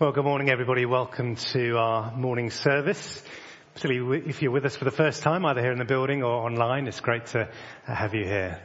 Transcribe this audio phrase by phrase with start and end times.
[0.00, 0.86] Well, good morning, everybody.
[0.86, 3.22] Welcome to our morning service.
[3.74, 6.32] Particularly if you're with us for the first time, either here in the building or
[6.32, 7.50] online, it's great to
[7.84, 8.62] have you here.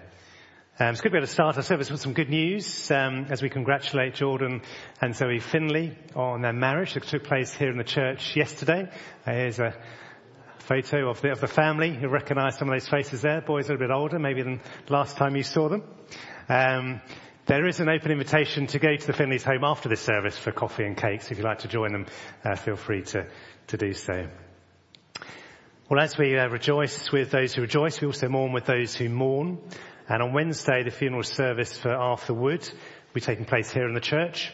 [0.79, 3.25] Um, it's good to be able to start our service with some good news um,
[3.29, 4.61] as we congratulate Jordan
[5.01, 8.89] and Zoe Finley on their marriage that took place here in the church yesterday.
[9.27, 9.75] Uh, here's a
[10.59, 11.97] photo of the, of the family.
[11.99, 13.41] You'll recognise some of those faces there.
[13.41, 15.83] Boys are a bit older, maybe than last time you saw them.
[16.47, 17.01] Um,
[17.45, 20.51] there is an open invitation to go to the Finley's home after this service for
[20.51, 21.29] coffee and cakes.
[21.29, 22.07] If you'd like to join them,
[22.43, 23.27] uh, feel free to,
[23.67, 24.27] to do so.
[25.87, 29.09] Well, as we uh, rejoice with those who rejoice, we also mourn with those who
[29.09, 29.59] mourn.
[30.09, 33.93] And on Wednesday, the funeral service for Arthur Wood will be taking place here in
[33.93, 34.51] the church.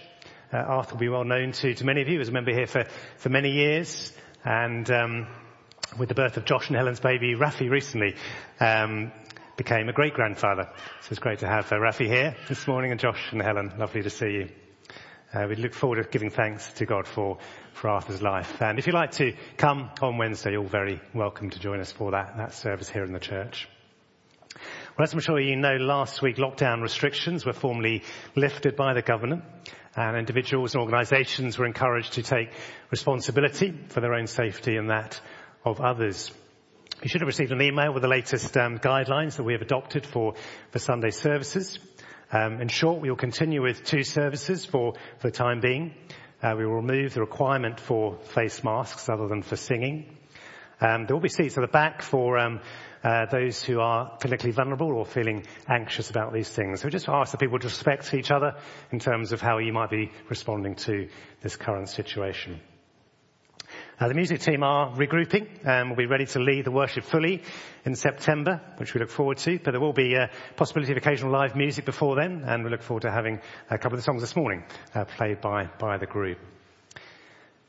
[0.52, 2.68] Uh, Arthur will be well known to, to many of you as a member here
[2.68, 2.84] for,
[3.16, 4.12] for many years.
[4.44, 5.28] And um,
[5.98, 8.16] with the birth of Josh and Helen's baby, Rafi, recently,
[8.60, 9.14] um,
[9.58, 10.70] became a great grandfather.
[11.02, 13.74] So it's great to have uh, Rafi here this morning and Josh and Helen.
[13.78, 14.50] Lovely to see you.
[15.34, 17.38] Uh, we look forward to giving thanks to God for,
[17.74, 18.62] for Arthur's life.
[18.62, 21.92] And if you'd like to come on Wednesday, you're all very welcome to join us
[21.92, 23.70] for that, that service here in the church.
[24.98, 28.04] Well, as I'm sure you know, last week lockdown restrictions were formally
[28.36, 29.44] lifted by the government
[29.96, 32.50] and individuals and organisations were encouraged to take
[32.90, 35.20] responsibility for their own safety and that
[35.66, 36.32] of others.
[37.02, 40.06] You should have received an email with the latest um, guidelines that we have adopted
[40.06, 40.36] for,
[40.70, 41.80] for Sunday services.
[42.32, 45.96] Um, in short, we will continue with two services for, for the time being.
[46.44, 50.16] Uh, we will remove the requirement for face masks other than for singing.
[50.80, 52.60] Um, there will be seats at the back for um,
[53.04, 56.82] uh, those who are clinically vulnerable or feeling anxious about these things.
[56.82, 58.58] So we just ask that people to respect each other
[58.92, 61.08] in terms of how you might be responding to
[61.42, 62.62] this current situation.
[64.02, 67.44] Uh, the music team are regrouping and will be ready to lead the worship fully
[67.86, 69.60] in September, which we look forward to.
[69.60, 72.82] But there will be a possibility of occasional live music before then, and we look
[72.82, 74.64] forward to having a couple of the songs this morning
[74.96, 76.40] uh, played by, by the group.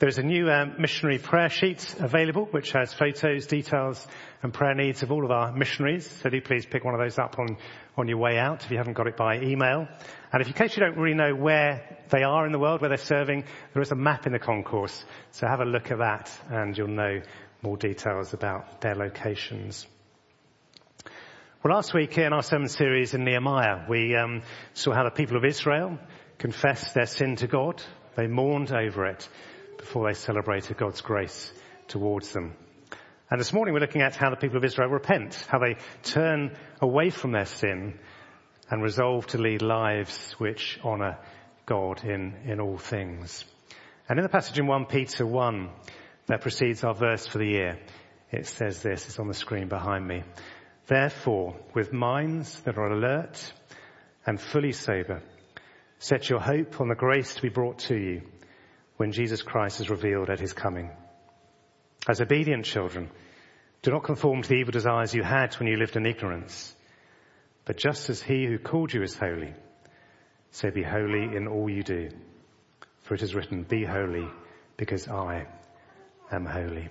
[0.03, 4.05] There is a new um, missionary prayer sheet available, which has photos, details,
[4.43, 6.11] and prayer needs of all of our missionaries.
[6.11, 7.57] So do please pick one of those up on,
[7.97, 9.87] on your way out if you haven't got it by email.
[10.33, 12.89] And if in case you don't really know where they are in the world, where
[12.89, 15.05] they're serving, there is a map in the concourse.
[15.31, 17.23] So have a look at that and you'll know
[17.63, 19.87] more details about their locations.
[21.63, 24.43] Well, last week in our sermon series in Nehemiah, we um,
[24.75, 25.97] saw how the people of Israel
[26.39, 27.81] confessed their sin to God.
[28.17, 29.29] They mourned over it
[29.83, 31.53] before they celebrated God's grace
[31.89, 32.55] towards them.
[33.29, 36.57] And this morning we're looking at how the people of Israel repent, how they turn
[36.81, 37.99] away from their sin
[38.71, 41.19] and resolve to lead lives which honour
[41.67, 43.45] God in, in all things.
[44.09, 45.71] And in the passage in 1 Peter 1
[46.27, 47.79] that precedes our verse for the year,
[48.31, 50.23] it says this, it's on the screen behind me.
[50.87, 53.53] Therefore, with minds that are alert
[54.25, 55.23] and fully sober,
[55.99, 58.23] set your hope on the grace to be brought to you
[58.97, 60.91] when Jesus Christ is revealed at his coming.
[62.09, 63.11] As obedient children,
[63.83, 66.75] do not conform to the evil desires you had when you lived in ignorance.
[67.65, 69.55] But just as he who called you is holy,
[70.51, 72.11] so be holy in all you do.
[73.03, 74.29] For it is written, be holy
[74.77, 75.47] because I
[76.31, 76.89] am holy.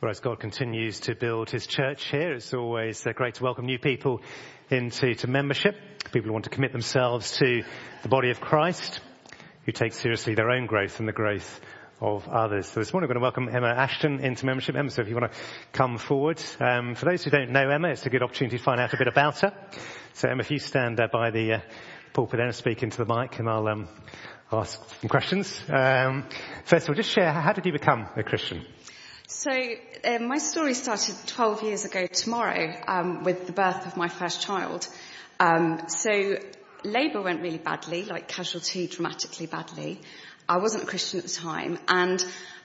[0.00, 3.80] Well, as God continues to build his church here, it's always great to welcome new
[3.80, 4.20] people
[4.70, 5.74] into to membership.
[6.12, 7.64] People who want to commit themselves to
[8.04, 9.00] the body of Christ,
[9.64, 11.60] who take seriously their own growth and the growth
[12.00, 12.68] of others.
[12.68, 14.76] So this morning we're going to welcome Emma Ashton into membership.
[14.76, 15.38] Emma, so if you want to
[15.72, 16.40] come forward.
[16.60, 18.98] Um, for those who don't know Emma, it's a good opportunity to find out a
[18.98, 19.52] bit about her.
[20.12, 21.60] So Emma, if you stand uh, by the uh,
[22.12, 23.88] pulpit there and speak into the mic and I'll um,
[24.52, 25.60] ask some questions.
[25.68, 26.24] Um,
[26.66, 28.64] first of all, just share, how did you become a Christian?
[29.30, 34.08] So uh, my story started 12 years ago tomorrow um, with the birth of my
[34.08, 34.88] first child.
[35.38, 36.38] Um, so
[36.82, 40.00] labour went really badly, like casualty dramatically badly.
[40.48, 42.24] I wasn't a Christian at the time, and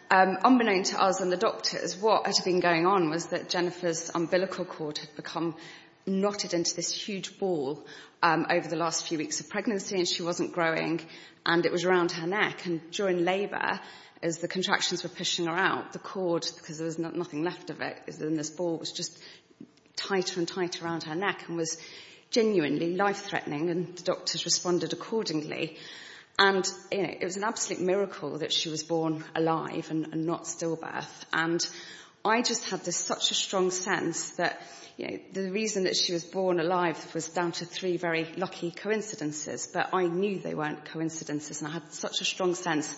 [0.10, 4.10] um, unbeknown to us and the doctors, what had been going on was that Jennifer's
[4.16, 5.58] umbilical cord had become
[6.06, 7.86] knotted into this huge ball
[8.22, 11.02] um, over the last few weeks of pregnancy, and she wasn't growing,
[11.46, 12.66] and it was around her neck.
[12.66, 13.82] And during labour,
[14.24, 17.82] as the contractions were pushing her out, the cord, because there was nothing left of
[17.82, 19.22] it, then this ball was just
[19.98, 21.78] tighter and tighter around her neck and was
[22.32, 25.78] genuinely life-threatening and the doctors responded accordingly.
[26.40, 31.26] And it was an absolute miracle that she was born alive and, and not stillbirth.
[31.32, 31.64] And
[32.26, 34.62] I just had this such a strong sense that
[34.96, 38.72] you know, the reason that she was born alive was down to three very lucky
[38.72, 42.96] coincidences, but I knew they weren't coincidences and I had such a strong sense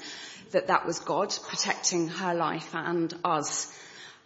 [0.52, 3.74] that that was God protecting her life and us.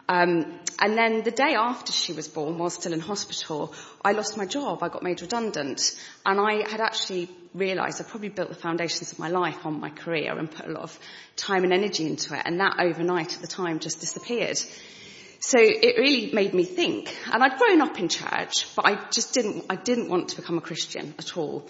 [0.10, 4.38] Um, and then the day after she was born, while still in hospital, I lost
[4.38, 4.82] my job.
[4.82, 5.96] I got made redundant.
[6.26, 9.92] And I had actually realised I probably built the foundations of my life on my
[9.92, 11.00] career and put a lot of
[11.36, 12.42] time and energy into it.
[12.44, 14.60] And that overnight at the time just disappeared.
[15.42, 17.16] So it really made me think.
[17.32, 20.58] And I'd grown up in church, but I just didn't, I didn't want to become
[20.58, 21.68] a Christian at all.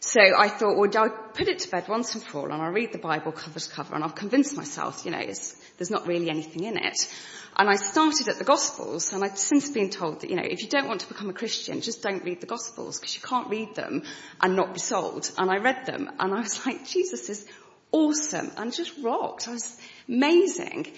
[0.00, 2.72] So I thought, well, I'll put it to bed once and for all and I'll
[2.72, 5.20] read the Bible cover to cover and I'll convince myself, you know,
[5.82, 6.96] there's not really anything in it.
[7.56, 10.62] And I started at the Gospels and I've since been told that, you know, if
[10.62, 13.48] you don't want to become a Christian, just don't read the Gospels because you can't
[13.48, 14.04] read them
[14.40, 15.28] and not be sold.
[15.36, 17.44] And I read them and I was like, Jesus is
[17.90, 19.48] awesome and just rocked.
[19.48, 19.76] I was
[20.08, 20.92] amazing.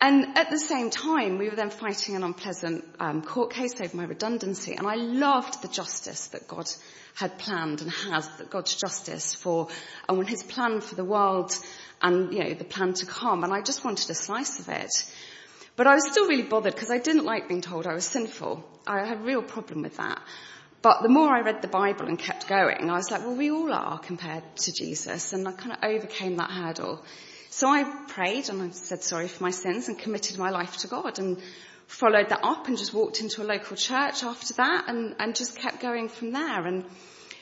[0.00, 3.96] And at the same time, we were then fighting an unpleasant um, court case over
[3.96, 6.70] my redundancy, and I loved the justice that God
[7.14, 9.68] had planned and has, that God's justice for,
[10.06, 11.56] and His plan for the world,
[12.02, 13.42] and you know the plan to come.
[13.42, 14.90] And I just wanted a slice of it.
[15.76, 18.64] But I was still really bothered because I didn't like being told I was sinful.
[18.86, 20.20] I had a real problem with that.
[20.82, 23.50] But the more I read the Bible and kept going, I was like, well, we
[23.50, 25.32] all are compared to Jesus.
[25.32, 27.04] And I kind of overcame that hurdle.
[27.56, 30.88] So I prayed and I said sorry for my sins and committed my life to
[30.88, 31.40] God and
[31.86, 35.56] followed that up and just walked into a local church after that and, and just
[35.56, 36.66] kept going from there.
[36.66, 36.84] And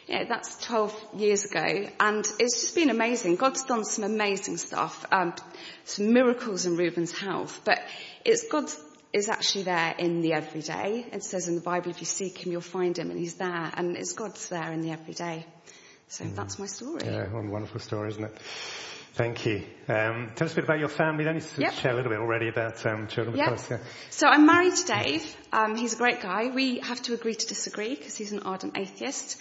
[0.06, 3.34] yeah, that's 12 years ago, and it's just been amazing.
[3.34, 5.34] God's done some amazing stuff, um,
[5.82, 7.80] some miracles in Reuben's health, but
[8.24, 8.70] it's God
[9.12, 11.06] is actually there in the everyday.
[11.10, 13.72] It says in the Bible, if you seek Him, you'll find Him, and He's there,
[13.74, 15.44] and it's God's there in the everyday.
[16.06, 16.36] So mm.
[16.36, 17.00] that's my story.
[17.04, 18.38] Yeah, one wonderful story, isn't it?
[19.14, 19.62] Thank you.
[19.86, 21.36] Um, tell us a bit about your family then.
[21.36, 21.74] You yep.
[21.74, 23.52] share a little bit already about um, children yep.
[23.52, 23.78] us, yeah.
[24.10, 25.36] So I'm married to Dave.
[25.52, 26.48] Um, he's a great guy.
[26.48, 29.40] We have to agree to disagree because he's an ardent atheist.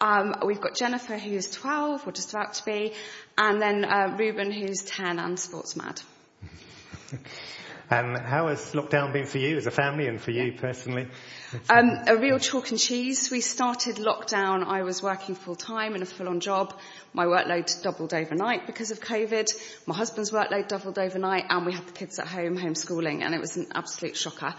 [0.00, 2.94] Um, we've got Jennifer, who's 12, or just about to be,
[3.38, 6.02] and then uh, Reuben, who's 10 and sports mad.
[7.92, 11.08] and how has lockdown been for you as a family and for you personally?
[11.68, 13.30] Um, a real chalk and cheese.
[13.30, 14.66] We started lockdown.
[14.66, 16.74] I was working full time in a full on job.
[17.12, 19.50] My workload doubled overnight because of COVID.
[19.86, 23.40] My husband's workload doubled overnight and we had the kids at home homeschooling and it
[23.40, 24.54] was an absolute shocker.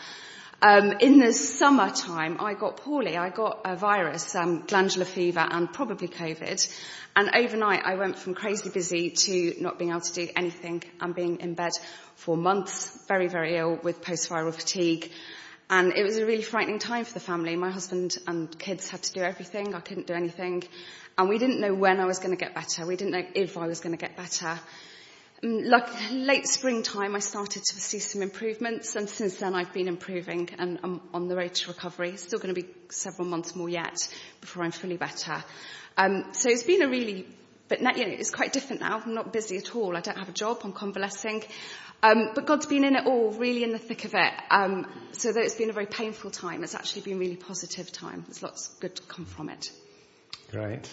[0.64, 3.18] Um, in the summertime, I got poorly.
[3.18, 6.74] I got a virus, um, glandular fever, and probably COVID.
[7.18, 11.14] And overnight, I went from crazy busy to not being able to do anything and
[11.14, 11.74] being in bed
[12.16, 15.12] for months, very, very ill with post-viral fatigue.
[15.70, 17.58] And it was a really frightening time for the family.
[17.58, 19.76] My husband and kids had to do everything.
[19.76, 20.64] I couldn't do anything.
[21.18, 22.88] And we didn't know when I was going to get better.
[22.88, 24.58] We didn't know if I was going to get better.
[25.44, 29.90] Mm, like late springtime, I started to see some improvements, and since then I've been
[29.90, 32.16] improving and I'm on the road to recovery.
[32.16, 34.08] Still going to be several months more yet
[34.40, 35.44] before I'm fully better.
[35.98, 37.28] Um, so it's been a really,
[37.68, 39.02] but now, you know, it's quite different now.
[39.06, 39.98] I'm not busy at all.
[39.98, 40.62] I don't have a job.
[40.64, 41.44] I'm convalescing.
[42.02, 44.34] Um, but God's been in it all, really in the thick of it.
[44.50, 47.92] Um, so though it's been a very painful time, it's actually been a really positive
[47.92, 48.24] time.
[48.28, 49.72] There's lots good to come from it.
[50.52, 50.90] Great.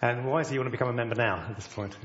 [0.00, 1.96] And why is it you want to become a member now at this point?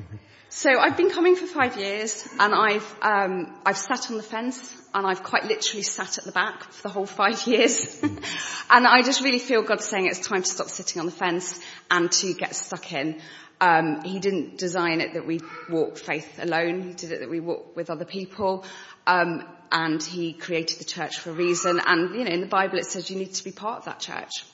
[0.50, 4.76] so I've been coming for five years and I've, um, I've sat on the fence
[4.96, 8.02] and I've quite literally sat at the back for the whole five years.
[8.02, 11.60] and I just really feel God saying it's time to stop sitting on the fence
[11.92, 13.22] and to get stuck in.
[13.62, 16.82] Um, he didn't design it that we walk faith alone.
[16.82, 18.66] He did it that we walk with other people.
[19.06, 21.80] Um, and he created the church for a reason.
[21.86, 24.00] And, you know, in the Bible it says you need to be part of that
[24.00, 24.46] church.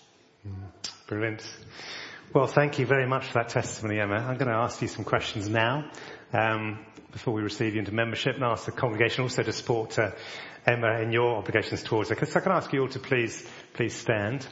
[1.08, 1.44] Brilliant.
[2.32, 4.18] Well, thank you very much for that testimony, Emma.
[4.18, 5.90] I'm going to ask you some questions now
[6.32, 10.12] um, before we receive you into membership and ask the congregation also to support uh,
[10.64, 12.26] Emma in your obligations towards her.
[12.28, 13.44] So I can ask you all to please,
[13.74, 14.46] please stand.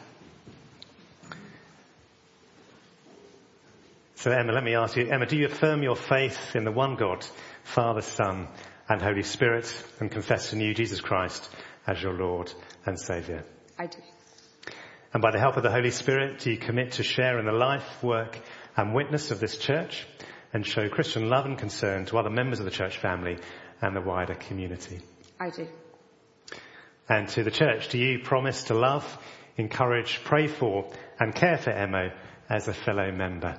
[4.15, 6.95] So Emma, let me ask you, Emma, do you affirm your faith in the one
[6.95, 7.23] God,
[7.63, 8.47] Father, Son,
[8.89, 11.47] and Holy Spirit, and confess in you Jesus Christ
[11.85, 12.51] as your Lord
[12.87, 13.43] and Saviour?
[13.77, 13.99] I do.
[15.13, 17.51] And by the help of the Holy Spirit, do you commit to share in the
[17.51, 18.37] life, work
[18.75, 20.05] and witness of this church
[20.53, 23.37] and show Christian love and concern to other members of the church family
[23.81, 24.99] and the wider community?
[25.39, 25.67] I do.
[27.09, 29.05] And to the church, do you promise to love,
[29.55, 32.13] encourage, pray for and care for Emma
[32.49, 33.57] as a fellow member?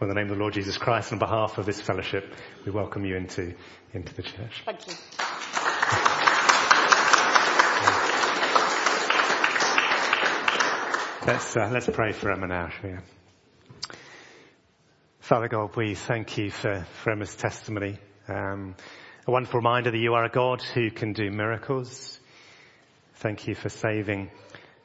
[0.00, 2.72] Well, in the name of the Lord Jesus Christ, on behalf of this fellowship, we
[2.72, 3.54] welcome you into,
[3.92, 4.62] into the church.
[4.64, 4.94] Thank you.
[11.30, 12.96] Let's, uh, let's pray for Emma now, shall we?
[15.20, 18.00] Father God, we thank you for, for Emma's testimony.
[18.26, 18.74] Um,
[19.28, 22.18] a wonderful reminder that you are a God who can do miracles.
[23.14, 24.32] Thank you for saving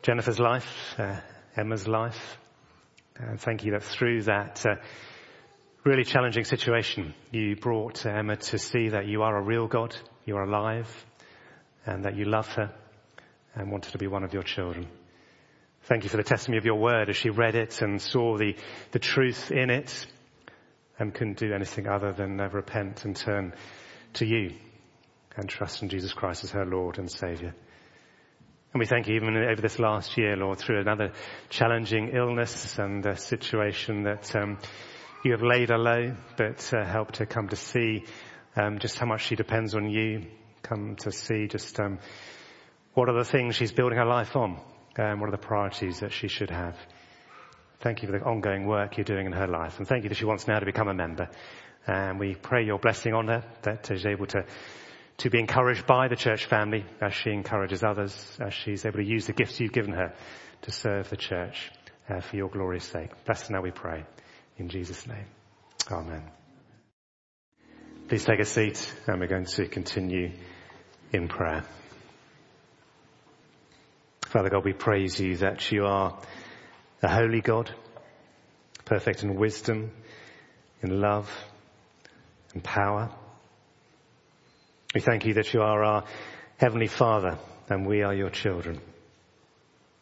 [0.04, 1.20] Jennifer's life, uh,
[1.58, 2.38] Emma's life.
[3.16, 4.76] And thank you that through that uh,
[5.84, 10.44] really challenging situation, you brought Emma to see that you are a real God you're
[10.44, 11.06] alive
[11.88, 12.72] and that you love her
[13.56, 14.88] and want her to be one of your children.
[15.88, 17.10] Thank you for the testimony of your word.
[17.10, 18.56] As she read it and saw the,
[18.92, 20.08] the truth in it
[20.98, 23.54] and couldn't do anything other than uh, repent and turn
[24.14, 24.56] to you
[25.38, 27.54] and trust in Jesus Christ as her Lord and Saviour.
[28.74, 31.12] And we thank you even over this last year, Lord, through another
[31.50, 34.58] challenging illness and a situation that um,
[35.24, 38.06] you have laid her low, but uh, helped her come to see
[38.56, 40.26] um, just how much she depends on you,
[40.64, 42.00] come to see just um,
[42.96, 44.60] what are the things she's building her life on,
[44.98, 46.76] um, what are the priorities that she should have.
[47.82, 50.16] Thank you for the ongoing work you're doing in her life, and thank you that
[50.16, 51.30] she wants now to become a member.
[51.88, 54.46] And we pray your blessing on her, that she's able to
[55.18, 59.06] to be encouraged by the church family as she encourages others, as she's able to
[59.06, 60.14] use the gifts you've given her
[60.64, 61.72] to serve the church
[62.10, 63.12] uh, for your glorious sake.
[63.26, 64.04] Bless her now we pray.
[64.58, 65.26] In Jesus' name.
[65.90, 66.24] Amen.
[68.08, 70.32] Please take a seat and we're going to continue
[71.12, 71.64] in prayer.
[74.36, 76.20] Father God, we praise you that you are
[77.02, 77.74] a holy God,
[78.84, 79.92] perfect in wisdom,
[80.82, 81.32] in love,
[82.54, 83.12] and power.
[84.94, 86.04] We thank you that you are our
[86.58, 87.38] Heavenly Father
[87.70, 88.82] and we are your children.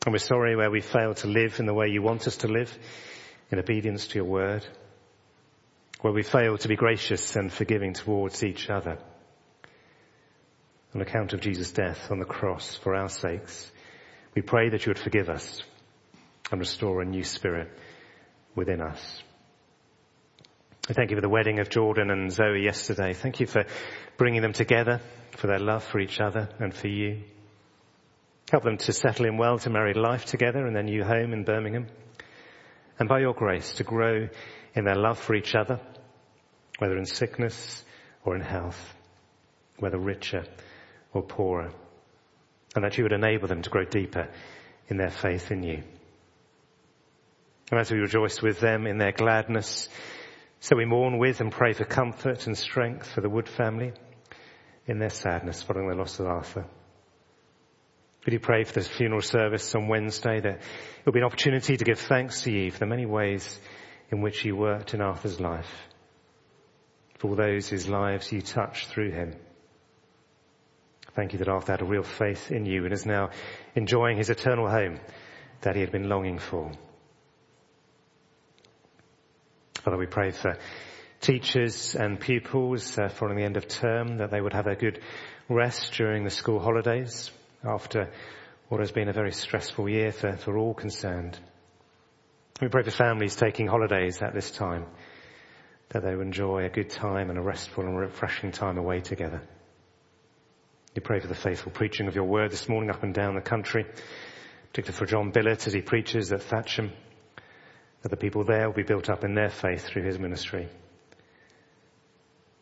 [0.03, 2.47] And we're sorry where we fail to live in the way you want us to
[2.47, 2.75] live,
[3.51, 4.65] in obedience to your word,
[6.01, 8.97] where we fail to be gracious and forgiving towards each other.
[10.95, 13.69] On account of Jesus' death on the cross for our sakes,
[14.35, 15.63] we pray that you would forgive us
[16.51, 17.69] and restore a new spirit
[18.55, 19.23] within us.
[20.89, 23.13] I thank you for the wedding of Jordan and Zoe yesterday.
[23.13, 23.65] Thank you for
[24.17, 24.99] bringing them together,
[25.31, 27.21] for their love for each other and for you.
[28.51, 31.43] Help them to settle in well to married life together in their new home in
[31.43, 31.87] Birmingham.
[32.99, 34.27] And by your grace to grow
[34.75, 35.79] in their love for each other,
[36.79, 37.83] whether in sickness
[38.25, 38.93] or in health,
[39.79, 40.43] whether richer
[41.13, 41.71] or poorer.
[42.75, 44.29] And that you would enable them to grow deeper
[44.87, 45.83] in their faith in you.
[47.71, 49.89] And as we rejoice with them in their gladness,
[50.59, 53.93] so we mourn with and pray for comfort and strength for the Wood family
[54.87, 56.65] in their sadness following the loss of Arthur.
[58.25, 61.75] Would you pray for this funeral service on Wednesday that it will be an opportunity
[61.75, 63.59] to give thanks to you for the many ways
[64.11, 65.69] in which you worked in Arthur's life,
[67.17, 69.35] for all those whose lives you touched through him.
[71.15, 73.29] Thank you that Arthur had a real faith in you and is now
[73.75, 74.99] enjoying his eternal home
[75.61, 76.71] that he had been longing for.
[79.83, 80.57] Father, we pray for
[81.21, 84.99] teachers and pupils uh, following the end of term that they would have a good
[85.49, 87.31] rest during the school holidays
[87.63, 88.09] after
[88.69, 91.37] what has been a very stressful year for, for all concerned.
[92.61, 94.85] We pray for families taking holidays at this time
[95.89, 99.41] that they will enjoy a good time and a restful and refreshing time away together.
[100.95, 103.41] We pray for the faithful preaching of your word this morning up and down the
[103.41, 103.85] country,
[104.67, 106.91] particularly for John Billett as he preaches at Thatcham
[108.03, 110.67] that the people there will be built up in their faith through his ministry.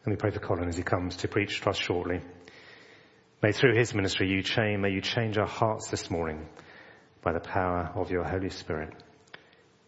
[0.05, 2.21] And we pray for Colin as he comes to preach to us shortly.
[3.43, 6.47] May through his ministry you change, may you change our hearts this morning
[7.21, 8.93] by the power of your Holy Spirit.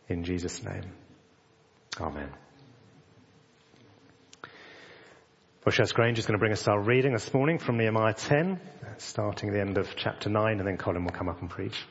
[0.09, 0.91] In Jesus' name.
[2.01, 2.29] Amen.
[5.65, 8.59] Well, Shaz Grange is going to bring us our reading this morning from Nehemiah 10,
[8.97, 11.81] starting at the end of chapter 9, and then Colin will come up and preach.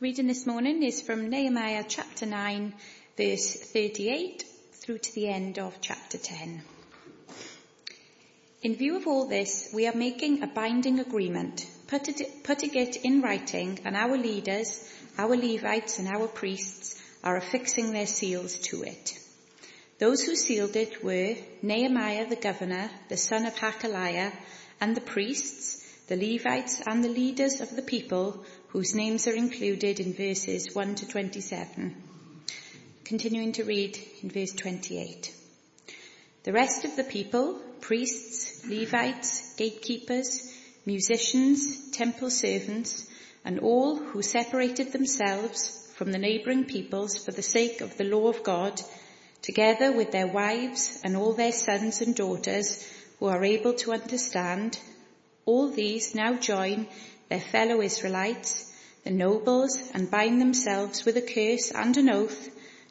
[0.00, 2.74] Reading this morning is from Nehemiah chapter 9,
[3.16, 6.64] verse 38 through to the end of chapter 10.
[8.62, 13.78] In view of all this, we are making a binding agreement, putting it in writing,
[13.84, 19.20] and our leaders, our Levites and our priests are affixing their seals to it.
[19.98, 24.30] Those who sealed it were Nehemiah the governor, the son of Hachaliah,
[24.78, 29.98] and the priests, the Levites and the leaders of the people whose names are included
[29.98, 31.96] in verses 1 to 27.
[33.04, 35.32] Continuing to read in verse 28.
[36.44, 40.52] The rest of the people, priests, Levites, gatekeepers,
[40.84, 43.08] musicians, temple servants,
[43.46, 48.28] and all who separated themselves from the neighbouring peoples for the sake of the law
[48.28, 48.78] of God,
[49.46, 52.84] together with their wives and all their sons and daughters
[53.20, 54.76] who are able to understand,
[55.44, 56.84] all these now join
[57.28, 58.72] their fellow Israelites,
[59.04, 62.48] the nobles, and bind themselves with a curse and an oath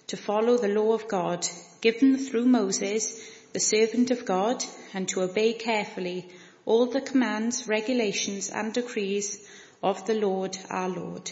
[0.08, 1.46] to follow the law of God
[1.82, 3.22] given through Moses,
[3.52, 6.30] the servant of God, and to obey carefully
[6.66, 9.46] all the commands, regulations, and decrees
[9.84, 11.30] of the Lord our Lord.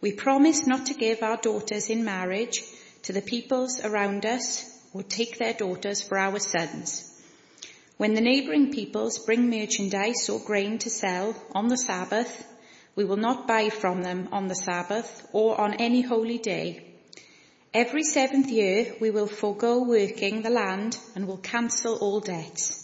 [0.00, 2.64] We promise not to give our daughters in marriage
[3.04, 7.10] to the peoples around us or take their daughters for our sons
[7.96, 12.44] When the neighbouring peoples bring merchandise or grain to sell on the Sabbath,
[12.96, 16.84] we will not buy from them on the Sabbath or on any holy day.
[17.72, 22.80] Every seventh year we will forego working the land and will cancel all debts.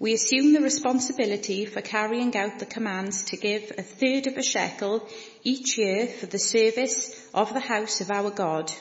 [0.00, 4.42] We assume the responsibility for carrying out the commands to give a third of a
[4.42, 5.08] shekel
[5.42, 8.72] each year for the service of the house of our God,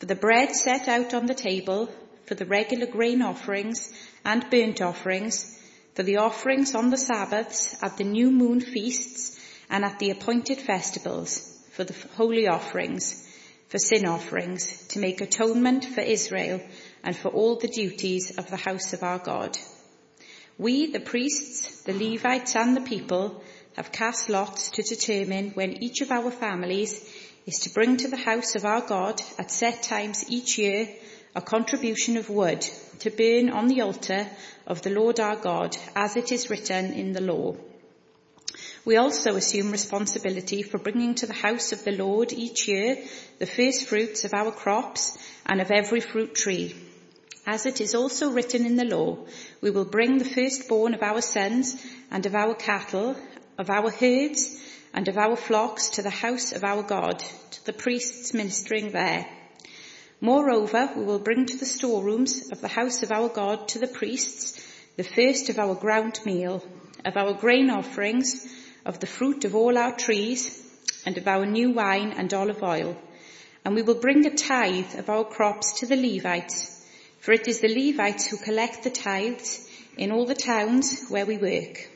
[0.00, 1.90] for the bread set out on the table,
[2.24, 3.92] for the regular grain offerings
[4.24, 5.58] and burnt offerings,
[5.94, 9.38] for the offerings on the Sabbaths, at the new moon feasts,
[9.68, 13.28] and at the appointed festivals, for the holy offerings,
[13.68, 16.62] for sin offerings, to make atonement for Israel,
[17.04, 19.58] and for all the duties of the house of our God.
[20.56, 23.42] We, the priests, the Levites, and the people,
[23.76, 27.04] have cast lots to determine when each of our families
[27.46, 30.88] is to bring to the house of our God at set times each year
[31.34, 32.60] a contribution of wood
[33.00, 34.26] to burn on the altar
[34.66, 37.56] of the Lord our God, as it is written in the law.
[38.84, 42.98] We also assume responsibility for bringing to the house of the Lord each year
[43.38, 45.16] the first fruits of our crops
[45.46, 46.74] and of every fruit tree.
[47.46, 49.18] As it is also written in the law,
[49.60, 51.76] we will bring the firstborn of our sons
[52.10, 53.16] and of our cattle,
[53.58, 54.58] of our herds,
[54.92, 59.26] and of our flocks to the house of our God, to the priests ministering there.
[60.20, 63.86] Moreover, we will bring to the storerooms of the house of our God to the
[63.86, 64.66] priests
[64.96, 66.62] the first of our ground meal,
[67.06, 68.46] of our grain offerings,
[68.84, 70.62] of the fruit of all our trees,
[71.06, 72.94] and of our new wine and olive oil.
[73.64, 76.86] And we will bring a tithe of our crops to the Levites,
[77.20, 79.66] for it is the Levites who collect the tithes
[79.96, 81.88] in all the towns where we work.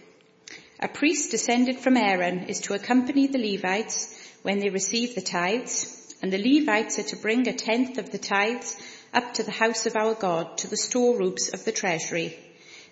[0.84, 6.14] A priest descended from Aaron is to accompany the Levites when they receive the tithes,
[6.20, 8.76] and the Levites are to bring a tenth of the tithes
[9.14, 12.36] up to the house of our God, to the storerooms of the treasury.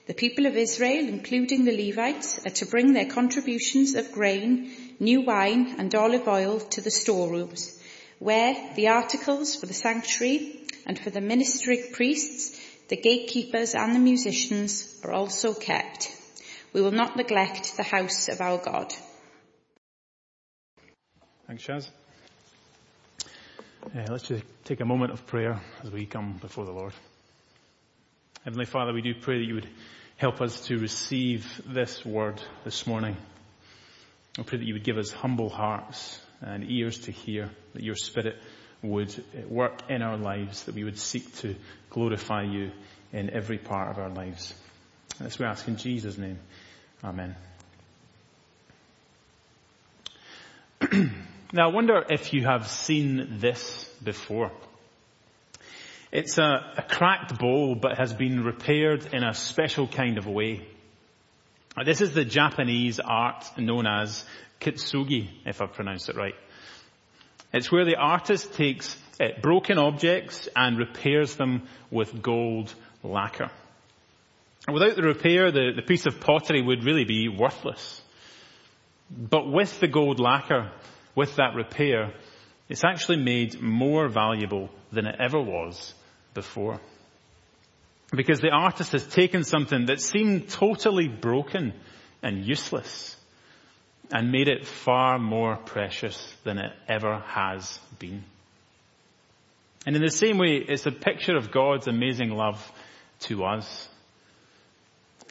[0.07, 5.21] The people of Israel, including the Levites, are to bring their contributions of grain, new
[5.21, 7.79] wine, and olive oil to the storerooms,
[8.19, 13.99] where the articles for the sanctuary and for the ministering priests, the gatekeepers, and the
[13.99, 16.11] musicians are also kept.
[16.73, 18.93] We will not neglect the house of our God.
[21.47, 21.89] Thanks, Shaz.
[23.95, 26.95] Uh, let's just take a moment of prayer as we come before the Lord.
[28.45, 29.69] Heavenly Father, we do pray that you would
[30.17, 33.17] help us to receive this word this morning.
[34.39, 37.97] I pray that you would give us humble hearts and ears to hear, that your
[37.97, 38.37] Spirit
[38.83, 39.15] would
[39.49, 41.55] work in our lives, that we would seek to
[41.91, 42.71] glorify you
[43.13, 44.55] in every part of our lives.
[45.19, 46.39] And this we ask in Jesus' name.
[47.05, 47.37] Amen.
[51.55, 54.51] Now I wonder if you have seen this before.
[56.11, 60.67] It's a, a, cracked bowl but has been repaired in a special kind of way.
[61.85, 64.25] This is the Japanese art known as
[64.63, 66.35] kintsugi, if I've pronounced it right.
[67.53, 73.51] It's where the artist takes uh, broken objects and repairs them with gold lacquer.
[74.71, 78.01] Without the repair, the, the piece of pottery would really be worthless.
[79.11, 80.71] But with the gold lacquer,
[81.15, 82.15] with that repair,
[82.69, 85.95] it's actually made more valuable than it ever was
[86.33, 86.81] before.
[88.15, 91.73] Because the artist has taken something that seemed totally broken
[92.23, 93.17] and useless
[94.13, 98.23] and made it far more precious than it ever has been.
[99.87, 102.61] And in the same way, it's a picture of God's amazing love
[103.21, 103.89] to us.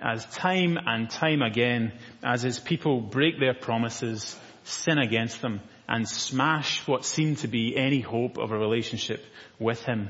[0.02, 6.08] As time and time again, as his people break their promises, sin against them, and
[6.08, 9.24] smash what seemed to be any hope of a relationship
[9.60, 10.10] with Him,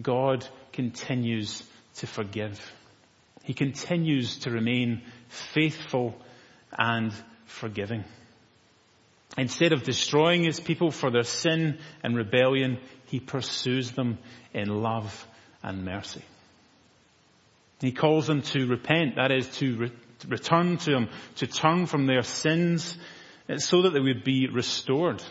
[0.00, 1.62] God continues
[1.96, 2.58] to forgive.
[3.42, 6.16] He continues to remain faithful
[6.72, 7.12] and
[7.44, 8.04] forgiving.
[9.36, 14.18] Instead of destroying His people for their sin and rebellion, He pursues them
[14.54, 15.26] in love
[15.62, 16.24] and mercy.
[17.80, 19.92] He calls them to repent, that is to re-
[20.28, 22.96] return to Him, to turn from their sins
[23.48, 25.22] eh, so that they would be restored.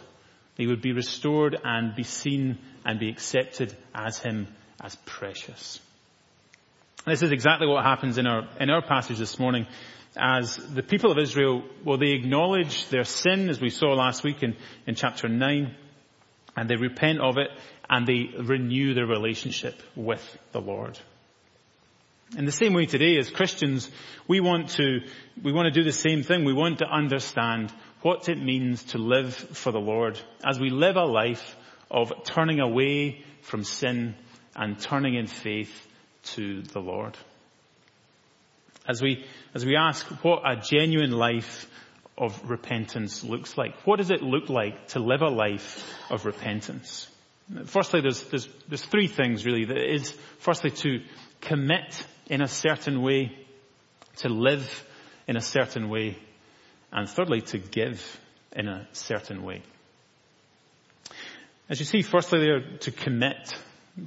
[0.55, 4.47] They would be restored and be seen and be accepted as Him
[4.81, 5.79] as precious.
[7.05, 9.67] This is exactly what happens in our, in our passage this morning
[10.17, 14.43] as the people of Israel, well, they acknowledge their sin as we saw last week
[14.43, 15.75] in, in chapter 9
[16.55, 17.49] and they repent of it
[17.89, 20.99] and they renew their relationship with the Lord.
[22.37, 23.89] In the same way today as Christians,
[24.27, 25.01] we want to,
[25.41, 26.45] we want to do the same thing.
[26.45, 30.95] We want to understand what it means to live for the Lord as we live
[30.95, 31.55] a life
[31.91, 34.15] of turning away from sin
[34.55, 35.87] and turning in faith
[36.23, 37.17] to the Lord.
[38.87, 41.69] as we, as we ask what a genuine life
[42.17, 43.75] of repentance looks like.
[43.85, 47.07] What does it look like to live a life of repentance?
[47.65, 49.65] Firstly, there's, there's, there's three things really.
[49.65, 51.01] That is, firstly, to
[51.41, 53.31] commit in a certain way,
[54.15, 54.83] to live
[55.27, 56.17] in a certain way,
[56.91, 58.19] and thirdly, to give
[58.55, 59.61] in a certain way.
[61.69, 63.53] As you see, firstly there, to commit.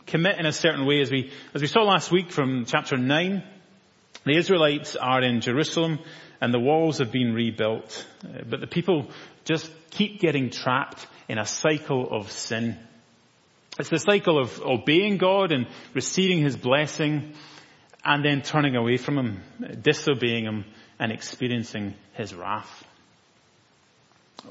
[0.07, 3.45] Commit in a certain way as we, as we saw last week from chapter 9,
[4.25, 6.01] the Israelites are in Jerusalem
[6.41, 9.09] and the walls have been rebuilt, uh, but the people
[9.45, 12.77] just keep getting trapped in a cycle of sin.
[13.79, 17.35] It's the cycle of obeying God and receiving His blessing
[18.07, 19.43] and then turning away from Him,
[19.83, 20.65] disobeying Him
[20.99, 22.85] and experiencing His wrath.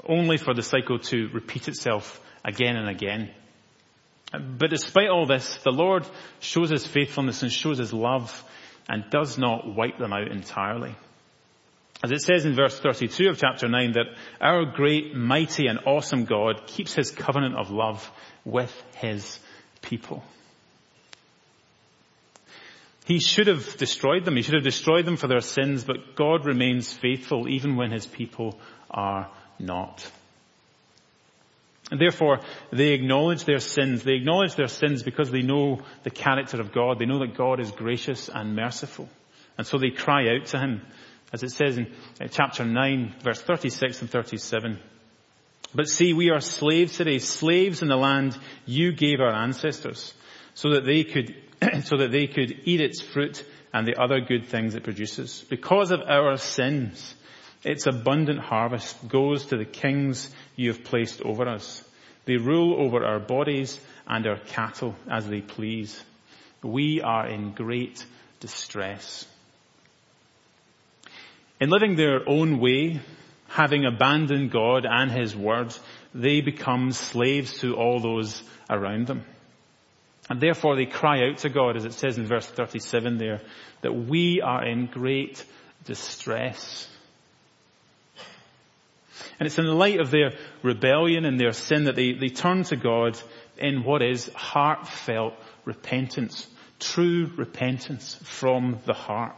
[0.06, 3.30] Only for the cycle to repeat itself again and again.
[4.30, 6.06] But despite all this, the Lord
[6.38, 8.44] shows His faithfulness and shows His love
[8.90, 10.94] and does not wipe them out entirely.
[12.04, 16.26] As it says in verse 32 of chapter 9 that our great, mighty and awesome
[16.26, 18.08] God keeps His covenant of love
[18.44, 19.38] with His
[19.80, 20.22] people.
[23.06, 24.34] He should have destroyed them.
[24.34, 28.04] He should have destroyed them for their sins, but God remains faithful even when His
[28.04, 28.58] people
[28.90, 30.10] are not.
[31.92, 32.40] And therefore,
[32.72, 34.02] they acknowledge their sins.
[34.02, 36.98] They acknowledge their sins because they know the character of God.
[36.98, 39.08] They know that God is gracious and merciful.
[39.56, 40.82] And so they cry out to Him,
[41.32, 41.86] as it says in
[42.20, 44.80] uh, chapter 9, verse 36 and 37.
[45.76, 50.12] But see, we are slaves today, slaves in the land you gave our ancestors,
[50.56, 51.36] so that they could,
[51.84, 55.44] so that they could eat its fruit and the other good things it produces.
[55.50, 57.14] Because of our sins,
[57.62, 61.84] its abundant harvest goes to the kings you have placed over us.
[62.24, 66.02] They rule over our bodies and our cattle as they please.
[66.62, 68.04] We are in great
[68.40, 69.26] distress.
[71.60, 73.02] In living their own way,
[73.48, 75.76] having abandoned God and His word,
[76.14, 79.24] they become slaves to all those around them.
[80.28, 83.40] And therefore they cry out to God, as it says in verse 37 there,
[83.82, 85.44] that we are in great
[85.84, 86.88] distress.
[89.38, 92.64] And it's in the light of their rebellion and their sin that they, they turn
[92.64, 93.20] to God
[93.58, 95.34] in what is heartfelt
[95.64, 96.46] repentance,
[96.80, 99.36] true repentance from the heart.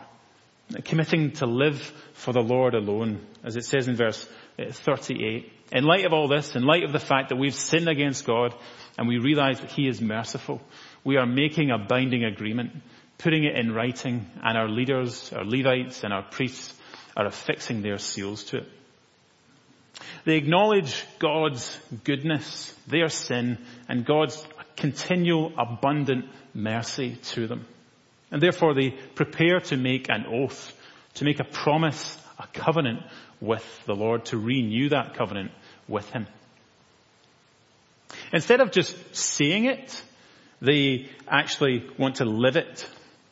[0.84, 1.80] Committing to live
[2.12, 5.50] for the Lord alone, as it says in verse uh, 38.
[5.72, 8.54] In light of all this, in light of the fact that we've sinned against God
[8.98, 10.60] and we realize that He is merciful,
[11.04, 12.72] we are making a binding agreement,
[13.16, 16.74] putting it in writing, and our leaders, our Levites and our priests
[17.16, 18.68] are affixing their seals to it.
[20.24, 23.58] They acknowledge God's goodness, their sin,
[23.88, 24.44] and God's
[24.76, 27.66] continual abundant mercy to them.
[28.30, 30.74] And therefore they prepare to make an oath,
[31.14, 33.00] to make a promise, a covenant
[33.40, 35.52] with the Lord, to renew that covenant
[35.86, 36.26] with Him.
[38.32, 40.02] Instead of just saying it,
[40.60, 42.88] they actually want to live it.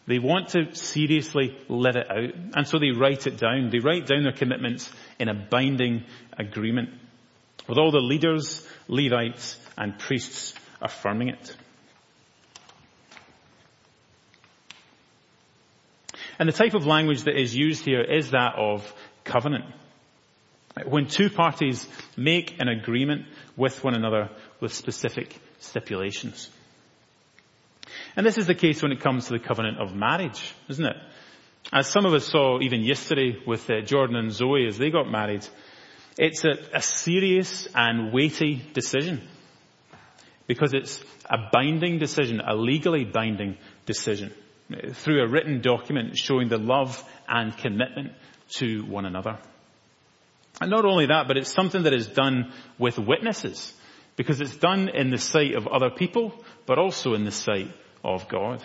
[0.06, 2.34] They want to seriously live it out.
[2.54, 3.70] And so they write it down.
[3.70, 6.04] They write down their commitments in a binding
[6.38, 6.90] agreement
[7.68, 11.56] with all the leaders, Levites and priests affirming it.
[16.38, 18.92] And the type of language that is used here is that of
[19.24, 19.64] covenant.
[20.84, 24.28] When two parties make an agreement with one another
[24.60, 26.50] with specific stipulations.
[28.16, 30.96] And this is the case when it comes to the covenant of marriage, isn't it?
[31.72, 35.10] As some of us saw even yesterday with uh, Jordan and Zoe as they got
[35.10, 35.46] married,
[36.16, 39.26] it's a, a serious and weighty decision
[40.46, 44.32] because it's a binding decision, a legally binding decision
[44.92, 48.12] through a written document showing the love and commitment
[48.48, 49.38] to one another.
[50.60, 53.74] And not only that, but it's something that is done with witnesses
[54.16, 56.32] because it's done in the sight of other people,
[56.66, 57.70] but also in the sight
[58.02, 58.62] of God.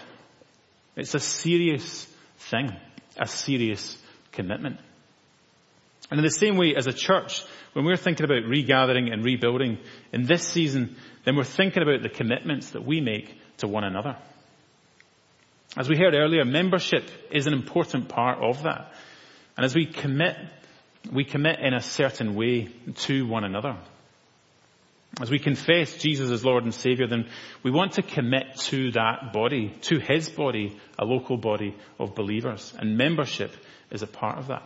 [0.95, 2.71] It's a serious thing,
[3.17, 3.97] a serious
[4.31, 4.79] commitment.
[6.09, 9.77] And in the same way as a church, when we're thinking about regathering and rebuilding
[10.11, 14.17] in this season, then we're thinking about the commitments that we make to one another.
[15.77, 18.93] As we heard earlier, membership is an important part of that.
[19.55, 20.35] And as we commit,
[21.11, 22.69] we commit in a certain way
[23.03, 23.77] to one another.
[25.19, 27.27] As we confess Jesus as Lord and Savior, then
[27.63, 32.73] we want to commit to that body, to His body, a local body of believers.
[32.77, 33.51] And membership
[33.91, 34.63] is a part of that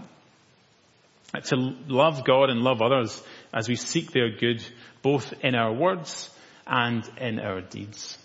[1.44, 1.56] to
[1.88, 3.22] love God and love others
[3.54, 4.64] as we seek their good,
[5.02, 6.30] both in our words
[6.66, 8.18] and in our deeds.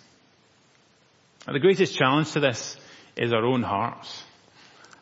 [1.47, 2.77] And the greatest challenge to this
[3.17, 4.25] is our own hearts.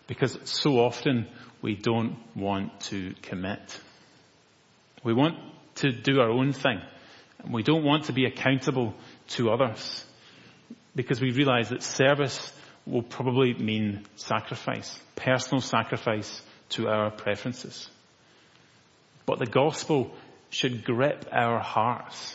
[0.07, 1.27] because so often
[1.61, 3.79] we don't want to commit.
[5.05, 5.37] We want
[5.77, 6.81] to do our own thing.
[7.39, 8.95] And we don't want to be accountable
[9.29, 10.05] to others
[10.95, 12.53] because we realize that service
[12.87, 17.89] will probably mean sacrifice, personal sacrifice to our preferences.
[19.27, 20.15] But the gospel
[20.51, 22.35] should grip our hearts.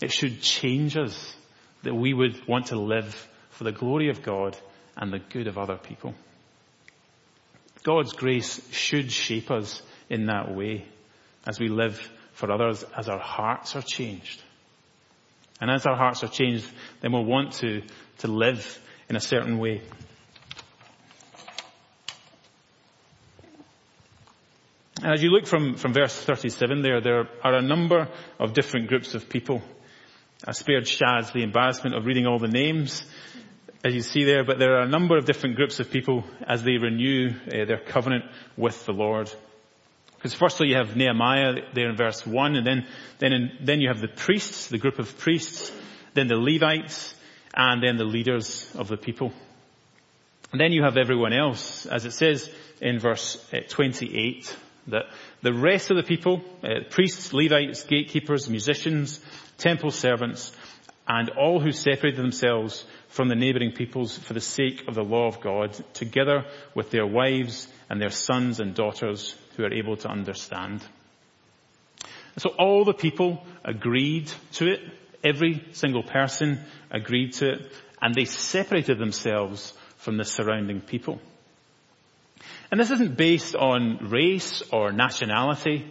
[0.00, 1.34] It should change us
[1.82, 4.56] that we would want to live for the glory of God
[4.96, 6.14] and the good of other people.
[7.82, 10.86] God's grace should shape us in that way
[11.46, 14.42] as we live for others as our hearts are changed.
[15.60, 16.68] And as our hearts are changed,
[17.00, 17.82] then we'll want to,
[18.18, 19.82] to live in a certain way.
[25.02, 28.88] And as you look from, from verse 37 there, there are a number of different
[28.88, 29.62] groups of people.
[30.46, 33.04] I spared Shaz the embarrassment of reading all the names,
[33.84, 36.62] as you see there, but there are a number of different groups of people as
[36.62, 38.24] they renew uh, their covenant
[38.56, 39.30] with the Lord.
[40.24, 42.86] Because firstly you have Nehemiah there in verse 1 and then,
[43.18, 45.70] then, in, then you have the priests, the group of priests,
[46.14, 47.14] then the Levites,
[47.52, 49.34] and then the leaders of the people.
[50.50, 54.56] And then you have everyone else, as it says in verse uh, 28,
[54.86, 55.02] that
[55.42, 59.20] the rest of the people, uh, priests, Levites, gatekeepers, musicians,
[59.58, 60.56] temple servants,
[61.06, 65.26] and all who separated themselves from the neighboring peoples for the sake of the law
[65.26, 70.08] of God, together with their wives and their sons and daughters who are able to
[70.08, 70.82] understand.
[72.38, 74.80] So all the people agreed to it.
[75.22, 77.72] Every single person agreed to it.
[78.02, 81.20] And they separated themselves from the surrounding people.
[82.70, 85.86] And this isn't based on race or nationality,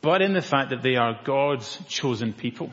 [0.00, 2.72] but in the fact that they are God's chosen people.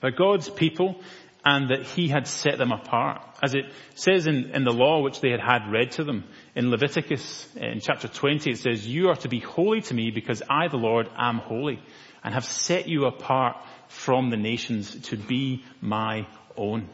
[0.00, 1.00] They're God's people
[1.44, 3.22] and that He had set them apart.
[3.42, 6.70] As it says in, in the law which they had had read to them in
[6.70, 10.42] Leviticus eh, in chapter 20, it says, you are to be holy to me because
[10.48, 11.82] I, the Lord, am holy
[12.22, 13.56] and have set you apart
[13.88, 16.26] from the nations to be my
[16.56, 16.88] own.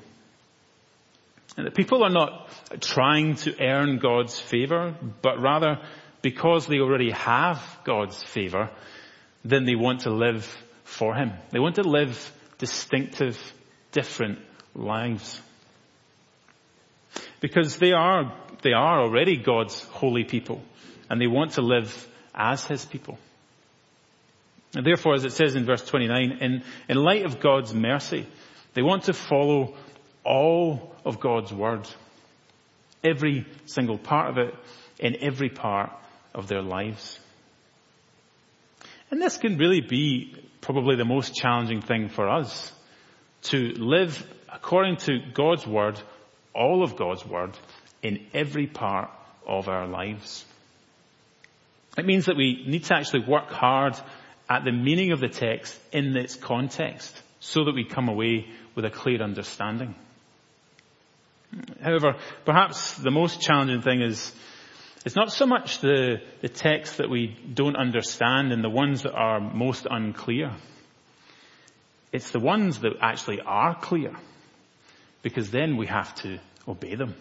[1.57, 2.49] And the people are not
[2.81, 5.81] trying to earn God's favor, but rather
[6.23, 8.71] because they already have God's favor,
[9.45, 10.45] then they want to live
[10.85, 11.33] for Him.
[11.51, 13.39] They want to live distinctive,
[13.93, 14.39] different
[14.75, 15.41] lives.
[17.41, 20.63] Because they are, they are already God's holy people,
[21.09, 23.19] and they want to live as His people.
[24.77, 28.27] And therefore, as it says in verse 29, in, in light of God's mercy,
[28.75, 29.75] they want to follow
[30.25, 31.89] all of God's Word.
[33.03, 34.55] Every single part of it
[34.99, 35.91] in every part
[36.35, 37.19] of their lives.
[39.11, 42.73] And this can really be probably the most challenging thing for us.
[43.43, 46.01] To live according to God's Word,
[46.55, 47.57] all of God's Word,
[48.03, 49.11] in every part
[49.47, 50.45] of our lives.
[51.99, 53.95] It means that we need to actually work hard
[54.49, 58.85] at the meaning of the text in its context so that we come away with
[58.85, 59.95] a clear understanding.
[61.83, 64.33] However, perhaps the most challenging thing is
[65.05, 69.15] it's not so much the, the text that we don't understand and the ones that
[69.15, 70.53] are most unclear.
[72.13, 74.13] It's the ones that actually are clear
[75.23, 77.15] because then we have to obey them.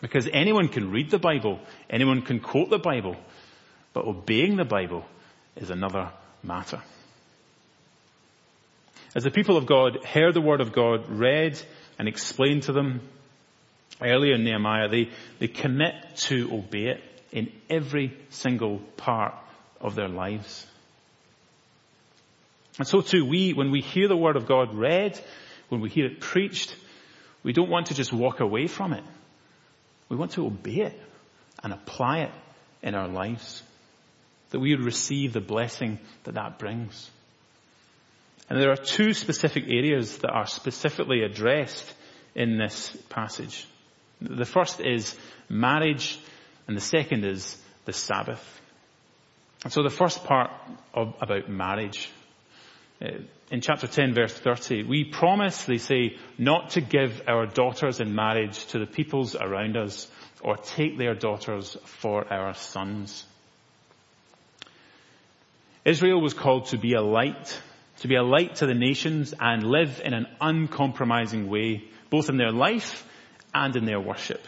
[0.00, 1.58] Because anyone can read the Bible,
[1.90, 3.16] anyone can quote the Bible,
[3.92, 5.04] but obeying the Bible
[5.56, 6.12] is another
[6.42, 6.80] matter.
[9.14, 11.60] As the people of God heard the word of God read
[11.98, 13.00] and explained to them
[14.00, 15.10] earlier in Nehemiah, they,
[15.40, 19.34] they commit to obey it in every single part
[19.80, 20.66] of their lives.
[22.78, 25.20] And so too, we, when we hear the word of God read,
[25.68, 26.74] when we hear it preached,
[27.42, 29.04] we don't want to just walk away from it.
[30.08, 31.00] We want to obey it
[31.62, 32.32] and apply it
[32.82, 33.62] in our lives.
[34.50, 37.10] That we would receive the blessing that that brings.
[38.48, 41.84] And there are two specific areas that are specifically addressed
[42.34, 43.66] in this passage.
[44.20, 45.14] The first is
[45.48, 46.18] marriage
[46.66, 48.60] and the second is the Sabbath.
[49.64, 50.50] And so the first part
[50.94, 52.10] of, about marriage,
[53.00, 53.10] Uh,
[53.50, 58.14] in chapter 10 verse 30, we promise, they say, not to give our daughters in
[58.14, 60.08] marriage to the peoples around us
[60.42, 63.24] or take their daughters for our sons.
[65.84, 67.60] Israel was called to be a light,
[68.00, 72.36] to be a light to the nations and live in an uncompromising way, both in
[72.36, 73.06] their life
[73.54, 74.44] and in their worship.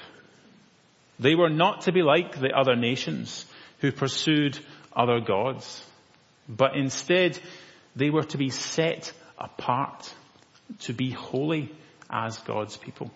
[1.19, 3.47] They were not to be like the other nations
[3.79, 4.59] who pursued
[4.95, 5.83] other gods,
[6.49, 7.39] but instead
[7.97, 10.13] they were to be set apart,
[10.81, 11.73] to be holy
[12.09, 13.11] as God's people.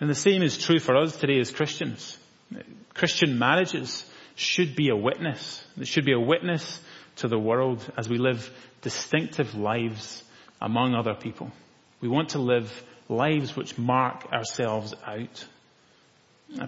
[0.00, 2.18] And the same is true for us today as Christians.
[2.94, 4.04] Christian marriages
[4.34, 5.64] should be a witness.
[5.76, 6.80] They should be a witness
[7.16, 10.24] to the world as we live distinctive lives
[10.60, 11.50] among other people.
[12.00, 12.72] We want to live
[13.08, 15.44] lives which mark ourselves out.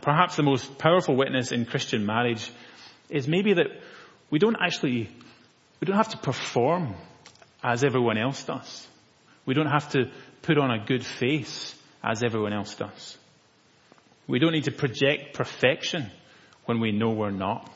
[0.03, 2.51] Perhaps the most powerful witness in Christian marriage
[3.09, 3.69] is maybe that
[4.31, 5.09] we don't actually,
[5.83, 6.95] we don't have to perform
[7.61, 8.87] as everyone else does.
[9.45, 13.19] We don't have to put on a good face as everyone else does.
[14.29, 16.09] We don't need to project perfection
[16.67, 17.69] when we know we're not.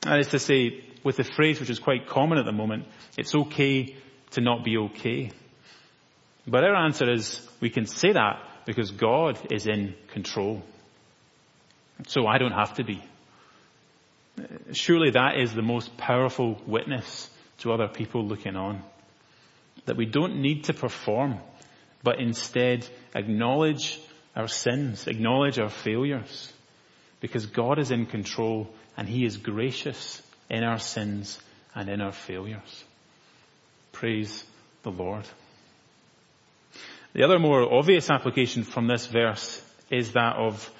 [0.00, 2.86] That is to say, with the phrase which is quite common at the moment,
[3.18, 3.94] it's okay
[4.30, 5.32] to not be okay.
[6.46, 10.62] But our answer is we can say that because God is in control.
[12.06, 13.04] So I don't have to be.
[14.72, 18.82] Surely that is the most powerful witness to other people looking on.
[19.86, 21.38] That we don't need to perform,
[22.02, 24.00] but instead acknowledge
[24.36, 26.52] our sins, acknowledge our failures,
[27.20, 31.40] because God is in control and He is gracious in our sins
[31.74, 32.84] and in our failures.
[33.92, 34.44] Praise
[34.82, 35.24] the Lord.
[37.12, 40.70] The other more obvious application from this verse is that of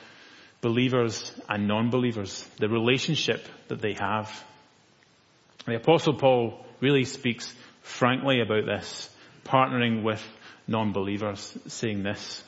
[0.61, 4.31] believers and non-believers, the relationship that they have.
[5.67, 9.09] The apostle Paul really speaks frankly about this,
[9.45, 10.23] partnering with
[10.67, 12.45] non-believers, saying this.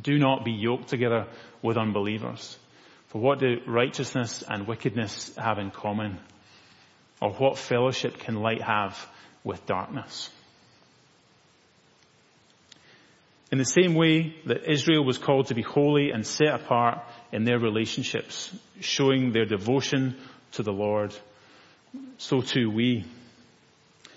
[0.00, 1.26] Do not be yoked together
[1.60, 2.56] with unbelievers.
[3.08, 6.18] For what do righteousness and wickedness have in common?
[7.20, 8.98] Or what fellowship can light have
[9.44, 10.30] with darkness?
[13.52, 17.00] In the same way that Israel was called to be holy and set apart
[17.32, 20.16] in their relationships, showing their devotion
[20.52, 21.14] to the Lord,
[22.16, 23.04] so too we,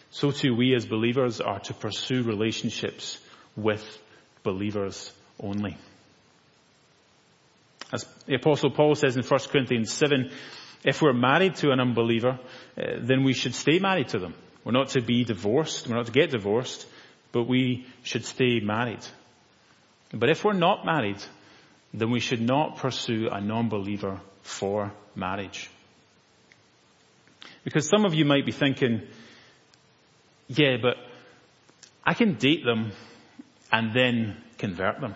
[0.10, 3.19] so too we as believers are to pursue relationships
[3.58, 3.84] with
[4.41, 5.76] believers only.
[7.91, 10.32] As the apostle Paul says in 1 Corinthians 7,
[10.86, 12.39] if we're married to an unbeliever,
[12.78, 14.34] uh, then we should stay married to them.
[14.63, 16.86] We're not to be divorced, we're not to get divorced,
[17.34, 19.06] but we should stay married.
[20.15, 21.21] But if we're not married,
[21.93, 25.69] then we should not pursue a non-believer for marriage.
[27.65, 29.01] Because some of you might be thinking,
[30.47, 30.95] yeah, but
[32.06, 32.93] I can date them
[33.71, 35.15] and then convert them.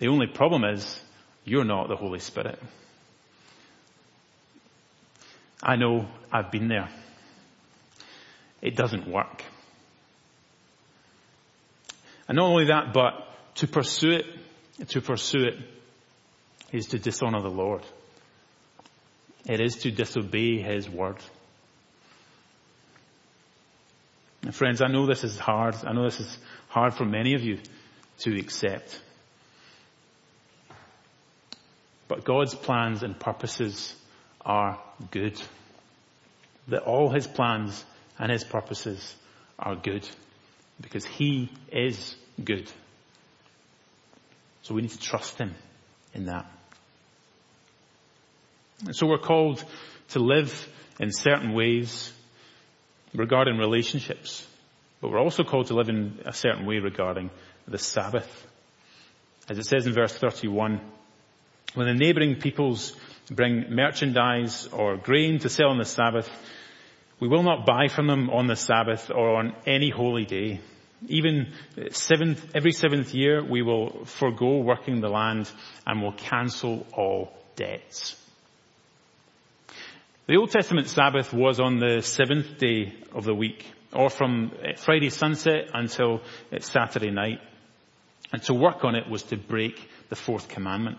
[0.00, 1.00] The only problem is
[1.44, 2.58] you're not the Holy Spirit.
[5.62, 6.88] I know I've been there.
[8.60, 9.44] It doesn't work.
[12.28, 13.14] And not only that, but
[13.56, 15.54] to pursue it, to pursue it
[16.72, 17.82] is to dishonor the Lord.
[19.46, 21.18] It is to disobey His word.
[24.42, 25.76] And friends, I know this is hard.
[25.84, 27.58] I know this is hard for many of you
[28.20, 29.00] to accept.
[32.08, 33.94] But God's plans and purposes
[34.40, 34.78] are
[35.10, 35.40] good.
[36.68, 37.84] That all His plans
[38.18, 39.14] and His purposes
[39.58, 40.08] are good
[40.80, 42.70] because he is good.
[44.62, 45.54] So we need to trust him
[46.14, 46.46] in that.
[48.84, 49.64] And so we're called
[50.10, 52.12] to live in certain ways
[53.14, 54.46] regarding relationships,
[55.00, 57.30] but we're also called to live in a certain way regarding
[57.68, 58.46] the Sabbath.
[59.48, 60.80] As it says in verse 31,
[61.74, 62.96] when the neighboring peoples
[63.30, 66.28] bring merchandise or grain to sell on the Sabbath,
[67.20, 70.60] we will not buy from them on the Sabbath or on any holy day.
[71.06, 71.52] Even
[71.90, 75.50] seventh, every seventh year we will forego working the land
[75.86, 78.16] and will cancel all debts.
[80.26, 85.10] The Old Testament Sabbath was on the seventh day of the week, or from Friday
[85.10, 86.22] sunset until
[86.60, 87.40] Saturday night.
[88.32, 90.96] And to work on it was to break the fourth commandment.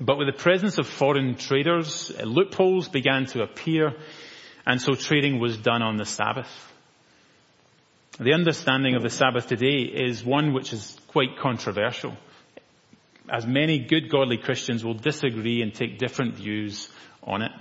[0.00, 3.94] But with the presence of foreign traders, loopholes began to appear
[4.68, 6.50] and so trading was done on the Sabbath.
[8.20, 12.14] The understanding of the Sabbath today is one which is quite controversial,
[13.32, 16.90] as many good godly Christians will disagree and take different views
[17.22, 17.52] on it.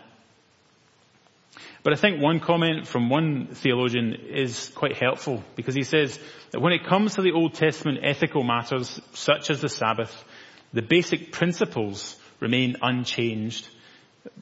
[1.81, 6.19] But I think one comment from one theologian is quite helpful because he says
[6.51, 10.25] that when it comes to the Old Testament ethical matters such as the Sabbath,
[10.73, 13.69] the basic principles remain unchanged,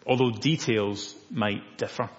[0.08, 2.10] although details might differ.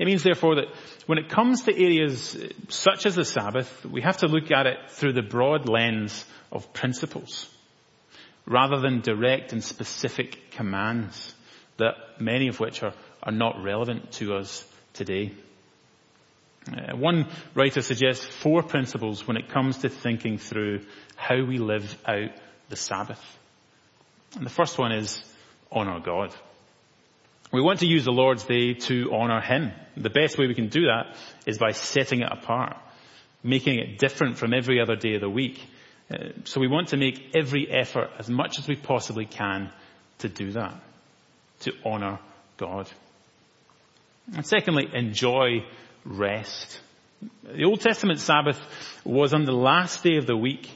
[0.00, 0.68] It means therefore that
[1.04, 2.34] when it comes to areas
[2.68, 6.72] such as the Sabbath, we have to look at it through the broad lens of
[6.72, 7.46] principles
[8.46, 11.34] rather than direct and specific commands
[11.76, 15.32] that many of which are, are not relevant to us today.
[16.66, 20.80] Uh, one writer suggests four principles when it comes to thinking through
[21.14, 22.30] how we live out
[22.70, 23.38] the Sabbath.
[24.34, 25.22] And the first one is
[25.70, 26.34] honor God.
[27.52, 29.72] We want to use the Lord's Day to honor Him.
[29.96, 32.76] The best way we can do that is by setting it apart,
[33.42, 35.60] making it different from every other day of the week.
[36.12, 39.72] Uh, so we want to make every effort as much as we possibly can
[40.18, 40.74] to do that,
[41.60, 42.20] to honor
[42.56, 42.88] God.
[44.32, 45.64] And secondly, enjoy
[46.04, 46.80] rest.
[47.42, 48.60] The Old Testament Sabbath
[49.04, 50.70] was on the last day of the week,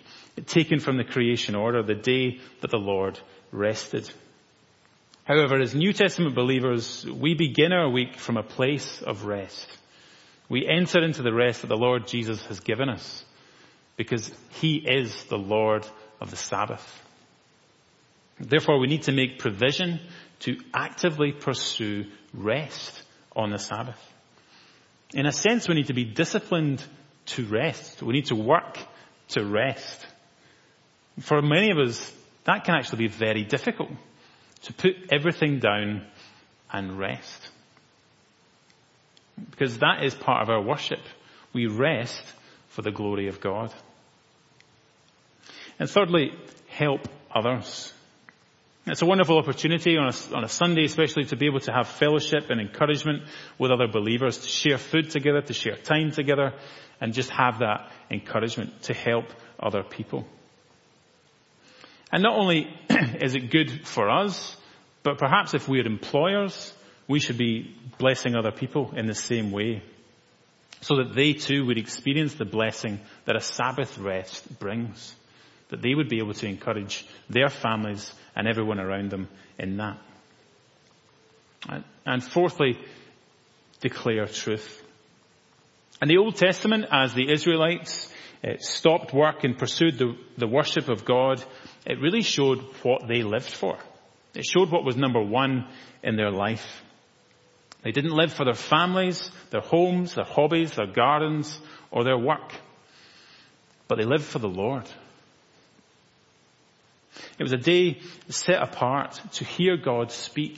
[0.47, 3.19] taken from the creation order, the day that the Lord
[3.53, 4.11] rested.
[5.25, 9.67] However, as New Testament believers, we begin our week from a place of rest.
[10.51, 13.25] We enter into the rest that the Lord Jesus has given us
[13.97, 15.87] because He is the Lord
[16.21, 17.03] of the Sabbath.
[18.39, 20.01] Therefore, we need to make provision
[20.41, 22.05] to actively pursue
[22.35, 23.03] rest
[23.35, 24.01] on the Sabbath.
[25.15, 26.83] In a sense, we need to be disciplined
[27.27, 28.03] to rest.
[28.03, 28.79] We need to work
[29.29, 30.07] to rest.
[31.21, 32.13] For many of us,
[32.45, 33.91] that can actually be very difficult
[34.65, 36.07] to put everything down
[36.73, 37.49] and rest.
[39.51, 41.01] Because that is part of our worship.
[41.53, 42.23] We rest
[42.69, 43.73] for the glory of God.
[45.79, 46.33] And thirdly,
[46.69, 47.93] help others.
[48.87, 51.89] It's a wonderful opportunity on a, on a, Sunday especially to be able to have
[51.89, 53.23] fellowship and encouragement
[53.59, 56.53] with other believers, to share food together, to share time together,
[57.01, 59.25] and just have that encouragement to help
[59.59, 60.27] other people.
[62.13, 62.69] And not only
[63.21, 64.57] is it good for us,
[65.03, 66.73] but perhaps if we're employers,
[67.09, 69.83] we should be blessing other people in the same way
[70.81, 75.15] so that they too would experience the blessing that a Sabbath rest brings
[75.69, 79.29] that they would be able to encourage their families and everyone around them
[79.59, 79.99] in that.
[82.05, 82.79] And fourthly,
[83.81, 84.83] declare truth.
[86.03, 88.13] In the Old Testament, as the Israelites
[88.45, 89.99] uh, stopped work and pursued
[90.37, 91.43] the worship of God,
[91.85, 93.79] it really showed what they lived for.
[94.35, 95.67] It showed what was number one
[96.03, 96.83] in their life.
[97.83, 101.59] They didn't live for their families, their homes, their hobbies, their gardens,
[101.91, 102.55] or their work.
[103.87, 104.85] But they lived for the Lord.
[107.39, 110.57] It was a day set apart to hear God speak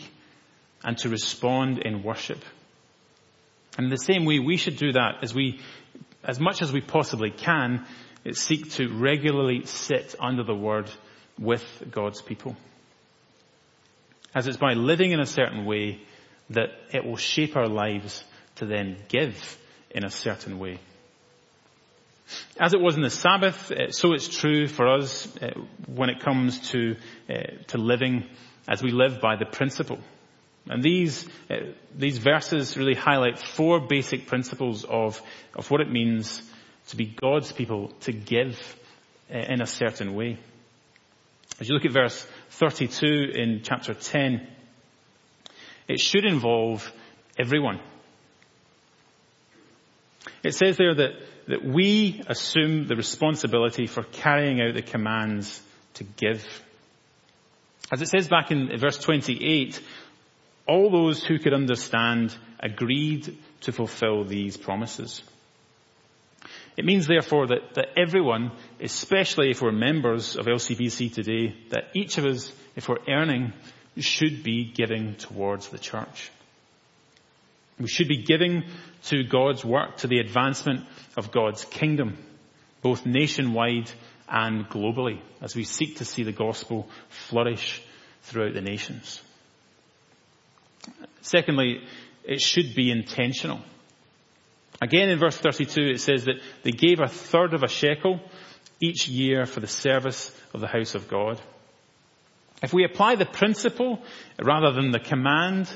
[0.84, 2.42] and to respond in worship.
[3.76, 5.60] And in the same way, we should do that as we,
[6.24, 7.84] as much as we possibly can,
[8.32, 10.90] seek to regularly sit under the word
[11.38, 12.56] with God's people.
[14.34, 16.00] As it's by living in a certain way
[16.50, 18.22] that it will shape our lives
[18.56, 19.58] to then give
[19.90, 20.78] in a certain way.
[22.58, 25.50] As it was in the Sabbath, uh, so it's true for us uh,
[25.86, 26.96] when it comes to
[27.30, 27.34] uh,
[27.68, 28.24] to living
[28.66, 29.98] as we live by the principle.
[30.68, 31.28] And these
[31.94, 35.22] these verses really highlight four basic principles of
[35.54, 36.42] of what it means
[36.88, 38.58] to be God's people to give
[39.28, 40.38] in a certain way.
[41.60, 44.46] As you look at verse 32 in chapter 10,
[45.88, 46.90] it should involve
[47.38, 47.80] everyone.
[50.42, 51.12] It says there that
[51.46, 55.62] that we assume the responsibility for carrying out the commands
[55.94, 56.44] to give.
[57.92, 59.80] As it says back in verse 28,
[60.66, 65.22] all those who could understand agreed to fulfill these promises.
[66.76, 72.18] It means therefore that, that everyone, especially if we're members of LCBC today, that each
[72.18, 73.54] of us, if we're earning,
[73.96, 76.30] should be giving towards the church.
[77.78, 78.64] We should be giving
[79.04, 82.18] to God's work, to the advancement of God's kingdom,
[82.82, 83.90] both nationwide
[84.28, 87.82] and globally, as we seek to see the gospel flourish
[88.22, 89.22] throughout the nations.
[91.20, 91.82] Secondly,
[92.24, 93.60] it should be intentional.
[94.80, 98.20] Again in verse 32 it says that they gave a third of a shekel
[98.80, 101.40] each year for the service of the house of God.
[102.62, 104.02] If we apply the principle
[104.42, 105.68] rather than the command,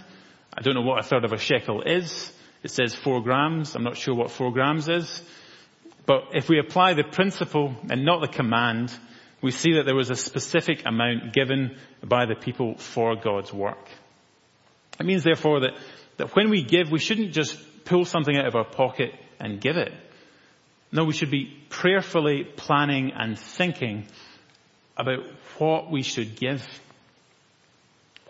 [0.56, 2.32] I don't know what a third of a shekel is.
[2.62, 3.74] It says four grams.
[3.74, 5.22] I'm not sure what four grams is.
[6.06, 8.92] But if we apply the principle and not the command,
[9.42, 13.88] we see that there was a specific amount given by the people for God's work.
[14.98, 15.78] It means therefore that,
[16.18, 19.76] that when we give, we shouldn't just pull something out of our pocket and give
[19.76, 19.92] it.
[20.92, 24.06] No, we should be prayerfully planning and thinking
[24.96, 25.20] about
[25.58, 26.66] what we should give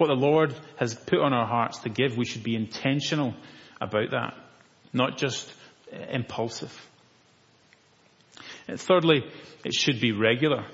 [0.00, 3.34] what the Lord has put on our hearts to give, we should be intentional
[3.82, 4.34] about that,
[4.94, 5.52] not just
[5.92, 6.74] uh, impulsive.
[8.66, 9.22] And thirdly,
[9.62, 10.64] it should be regular.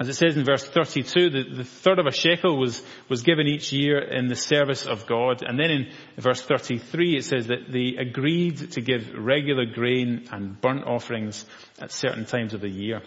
[0.00, 3.46] As it says in verse 32, the, the, third of a shekel was, was given
[3.46, 5.42] each year in the service of God.
[5.42, 10.58] And then in verse 33 it says that they agreed to give regular grain and
[10.58, 11.44] burnt offerings
[11.78, 13.02] at certain times of the year,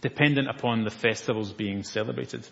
[0.00, 2.44] dependent upon the festivals being celebrated.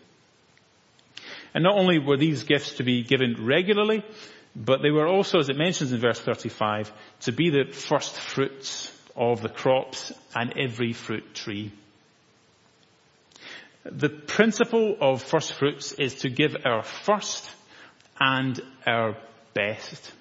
[1.52, 4.04] And not only were these gifts to be given regularly,
[4.54, 6.92] but they were also, as it mentions in verse 35,
[7.22, 11.72] to be the first fruits of the crops and every fruit tree.
[13.90, 17.50] The principle of first fruits is to give our first
[18.20, 19.16] and our
[19.54, 20.12] best.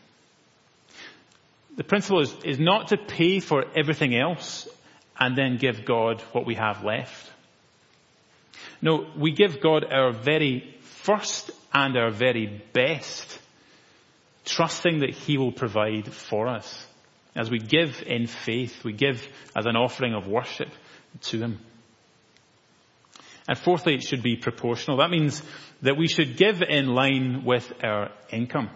[1.75, 4.67] The principle is, is not to pay for everything else
[5.19, 7.29] and then give God what we have left.
[8.81, 13.39] No, we give God our very first and our very best,
[14.45, 16.85] trusting that He will provide for us.
[17.35, 20.69] As we give in faith, we give as an offering of worship
[21.23, 21.59] to Him.
[23.47, 24.97] And fourthly, it should be proportional.
[24.97, 25.41] That means
[25.81, 28.69] that we should give in line with our income.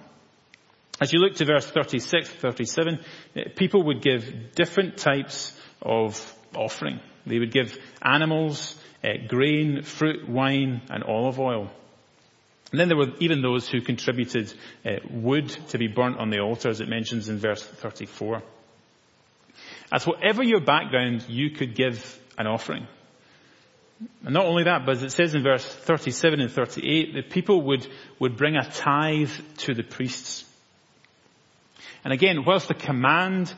[1.02, 3.00] As you look to verse 36, 37,
[3.36, 6.16] eh, people would give different types of
[6.56, 7.00] offering.
[7.26, 11.72] They would give animals, uh, grain, fruit, wine, and olive oil.
[12.72, 14.54] And then there were even those who contributed
[14.86, 18.42] uh, wood to be burnt on the altar, as it mentions in verse 34.
[19.92, 22.88] As whatever your background, you could give an offering.
[24.24, 27.62] And not only that, but as it says in verse 37 and 38, the people
[27.64, 27.88] would,
[28.20, 30.46] would bring a tithe to the priests.
[32.04, 33.54] And again, whilst the command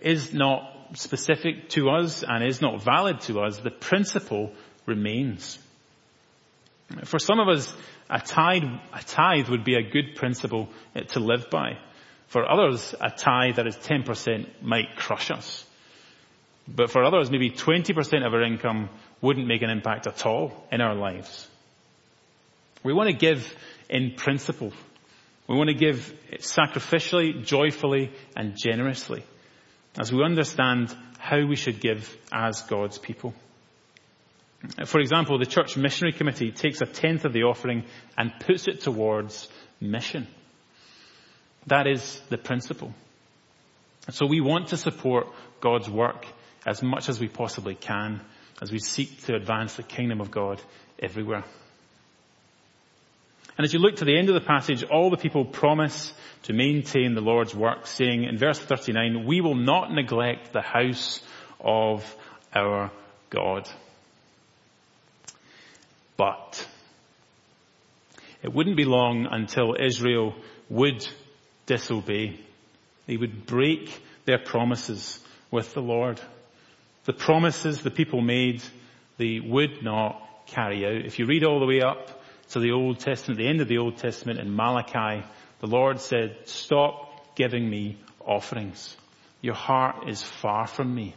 [0.00, 4.52] is not specific to us and is not valid to us, the principle
[4.86, 5.58] remains.
[7.04, 7.72] For some of us,
[8.08, 8.62] a tithe,
[8.92, 10.68] a tithe would be a good principle
[11.08, 11.78] to live by.
[12.28, 15.64] For others, a tithe that is 10% might crush us.
[16.68, 18.88] But for others, maybe 20% of our income
[19.20, 21.48] wouldn't make an impact at all in our lives.
[22.82, 23.54] We want to give
[23.88, 24.72] in principle.
[25.48, 29.24] We want to give sacrificially, joyfully, and generously
[29.98, 33.34] as we understand how we should give as God's people.
[34.86, 37.84] For example, the church missionary committee takes a tenth of the offering
[38.16, 39.48] and puts it towards
[39.80, 40.26] mission.
[41.66, 42.94] That is the principle.
[44.10, 45.28] So we want to support
[45.60, 46.26] God's work
[46.64, 48.20] as much as we possibly can
[48.60, 50.60] as we seek to advance the kingdom of God
[51.00, 51.44] everywhere.
[53.58, 56.52] And as you look to the end of the passage, all the people promise to
[56.52, 61.22] maintain the Lord's work, saying in verse 39, we will not neglect the house
[61.60, 62.04] of
[62.54, 62.90] our
[63.30, 63.68] God.
[66.16, 66.66] But
[68.42, 70.34] it wouldn't be long until Israel
[70.68, 71.06] would
[71.64, 72.38] disobey.
[73.06, 75.18] They would break their promises
[75.50, 76.20] with the Lord.
[77.06, 78.62] The promises the people made,
[79.16, 81.06] they would not carry out.
[81.06, 83.78] If you read all the way up to the Old Testament, the end of the
[83.78, 85.24] Old Testament in Malachi,
[85.60, 88.96] the Lord said, stop giving me offerings.
[89.40, 91.14] Your heart is far from me.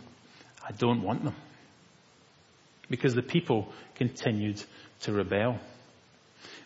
[0.63, 1.35] I don't want them.
[2.89, 4.63] Because the people continued
[5.01, 5.59] to rebel.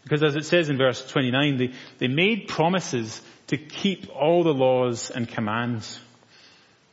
[0.04, 4.54] Because as it says in verse 29, they, they made promises to keep all the
[4.54, 6.00] laws and commands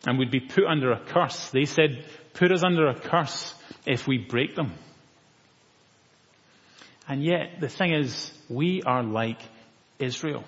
[0.07, 1.51] and would be put under a curse.
[1.51, 2.05] They said,
[2.35, 3.55] put us under a curse
[3.87, 4.73] if we break them.
[7.09, 9.41] And yet, the thing is, we are like
[9.99, 10.45] Israel.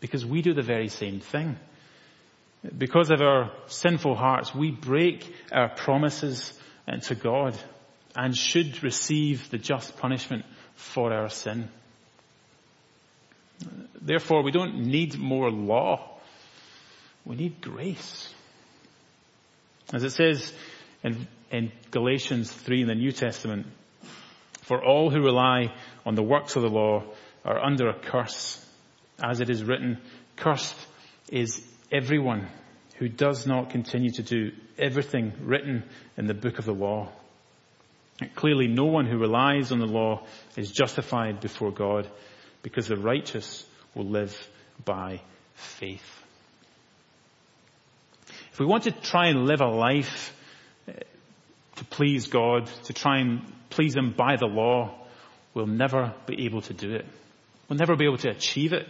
[0.00, 1.56] Because we do the very same thing.
[2.76, 6.52] Because of our sinful hearts, we break our promises
[6.86, 7.58] uh, to God
[8.14, 11.68] and should receive the just punishment for our sin.
[14.00, 16.18] Therefore, we don't need more law.
[17.24, 18.32] We need grace.
[19.92, 20.52] As it says
[21.04, 23.66] in, in Galatians 3 in the New Testament,
[24.62, 25.72] for all who rely
[26.04, 27.04] on the works of the law
[27.44, 28.64] are under a curse.
[29.22, 29.98] As it is written,
[30.36, 30.74] cursed
[31.30, 32.48] is everyone
[32.96, 35.84] who does not continue to do everything written
[36.16, 37.12] in the book of the law.
[38.34, 40.24] Clearly no one who relies on the law
[40.56, 42.08] is justified before God
[42.62, 44.36] because the righteous will live
[44.84, 45.20] by
[45.54, 46.22] faith.
[48.52, 50.32] If we want to try and live a life
[51.76, 54.94] to please God, to try and please Him by the law,
[55.54, 57.06] we'll never be able to do it.
[57.68, 58.86] We'll never be able to achieve it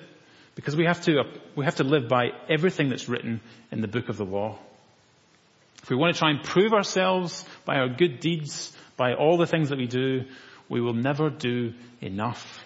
[0.55, 1.25] because we have to,
[1.57, 4.59] we have to live by everything that's written in the book of the law.
[5.83, 9.47] If we want to try and prove ourselves by our good deeds, by all the
[9.47, 10.25] things that we do,
[10.69, 12.65] we will never do enough.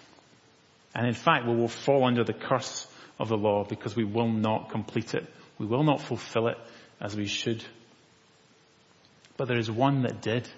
[0.95, 2.87] And in fact, we will fall under the curse
[3.19, 5.25] of the law because we will not complete it.
[5.57, 6.57] We will not fulfill it
[7.01, 7.63] as we should.
[9.39, 10.49] But there is one that did.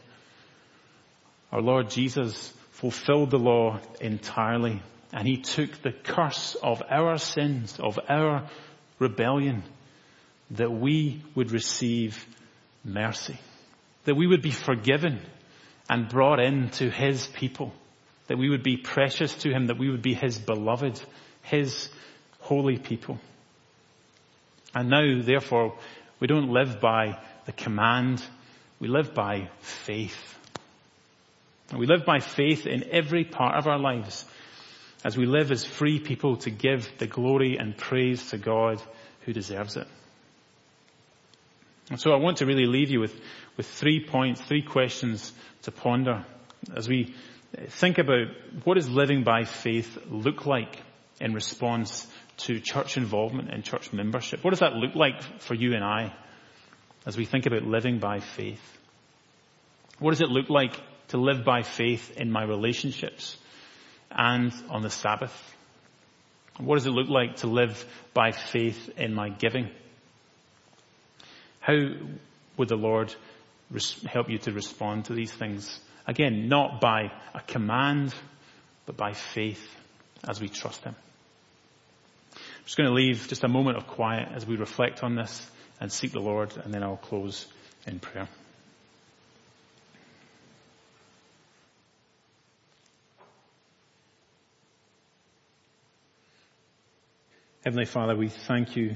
[1.52, 4.82] our Lord Jesus fulfilled the law entirely
[5.14, 8.50] and he took the curse of our sins, of our
[8.98, 9.62] rebellion,
[10.50, 12.26] that we would receive
[12.84, 13.38] mercy,
[14.06, 15.20] that we would be forgiven
[15.88, 17.72] and brought into his people,
[18.30, 21.00] that we would be precious to him, that we would be his beloved,
[21.44, 21.88] his
[22.40, 23.20] holy people.
[24.74, 25.78] And now, therefore,
[26.20, 28.24] we don't live by the command,
[28.82, 30.18] we live by faith.
[31.70, 34.26] And we live by faith in every part of our lives
[35.06, 38.82] as we live as free people to give the glory and praise to God
[39.22, 39.88] who deserves it.
[41.92, 43.18] And so I want to really leave you with,
[43.56, 45.32] with three points, three questions
[45.64, 46.26] to ponder
[46.76, 47.14] as we
[47.68, 48.28] think about
[48.64, 50.82] what does living by faith look like
[51.20, 52.08] in response
[52.38, 54.44] to church involvement and church membership.
[54.44, 56.14] What does that look like for you and I
[57.06, 58.62] as we think about living by faith?
[60.00, 60.74] What does it look like
[61.10, 63.38] to live by faith in my relationships
[64.10, 65.56] and on the Sabbath?
[66.58, 69.70] What does it look like to live by faith in my giving?
[71.60, 71.78] How
[72.58, 73.14] would the Lord
[74.08, 75.80] help you to respond to these things?
[76.06, 78.14] Again, not by a command,
[78.86, 79.64] but by faith
[80.28, 80.96] as we trust Him.
[82.34, 85.50] I'm just going to leave just a moment of quiet as we reflect on this
[85.82, 87.48] and seek the Lord, and then I'll close
[87.88, 88.30] in prayer.
[97.66, 98.96] Heavenly Father, we thank you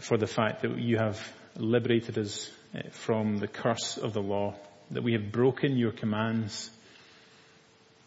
[0.00, 1.20] for the fact that you have
[1.56, 4.54] liberated us eh, from the curse of the law,
[4.90, 6.70] that we have broken your commands,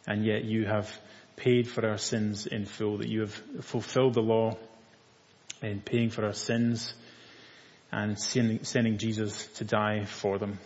[0.07, 0.91] and yet you have
[1.35, 4.57] paid for our sins in full, that you have fulfilled the law
[5.61, 6.93] in paying for our sins
[7.91, 10.59] and sending, Jesus to die for them.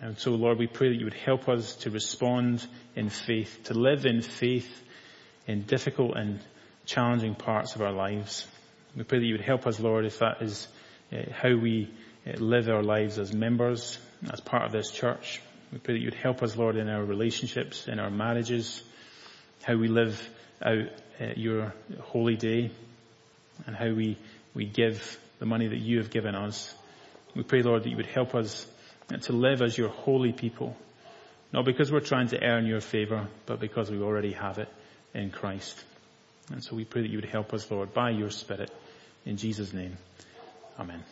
[0.00, 3.74] And so Lord, we pray that you would help us to respond in faith, to
[3.74, 4.82] live in faith
[5.46, 6.40] in difficult and
[6.86, 8.46] challenging parts of our lives.
[8.96, 10.68] We pray that you would help us, Lord, if that is
[11.12, 11.90] uh, how we
[12.26, 13.98] uh, live our lives as members,
[14.32, 15.42] as part of this church.
[15.72, 18.82] We pray that you would help us, Lord, in our relationships, in our marriages,
[19.64, 20.28] how we live
[20.62, 20.88] out
[21.20, 22.70] uh, your holy day
[23.66, 24.16] and how we,
[24.54, 26.74] we give the money that you have given us.
[27.34, 28.66] We pray, Lord, that you would help us
[29.12, 30.76] uh, to live as your holy people,
[31.52, 34.68] not because we're trying to earn your favor, but because we already have it
[35.12, 35.82] in Christ.
[36.50, 38.70] And so we pray that you would help us, Lord, by your Spirit.
[39.24, 39.96] In Jesus' name,
[40.78, 41.04] Amen.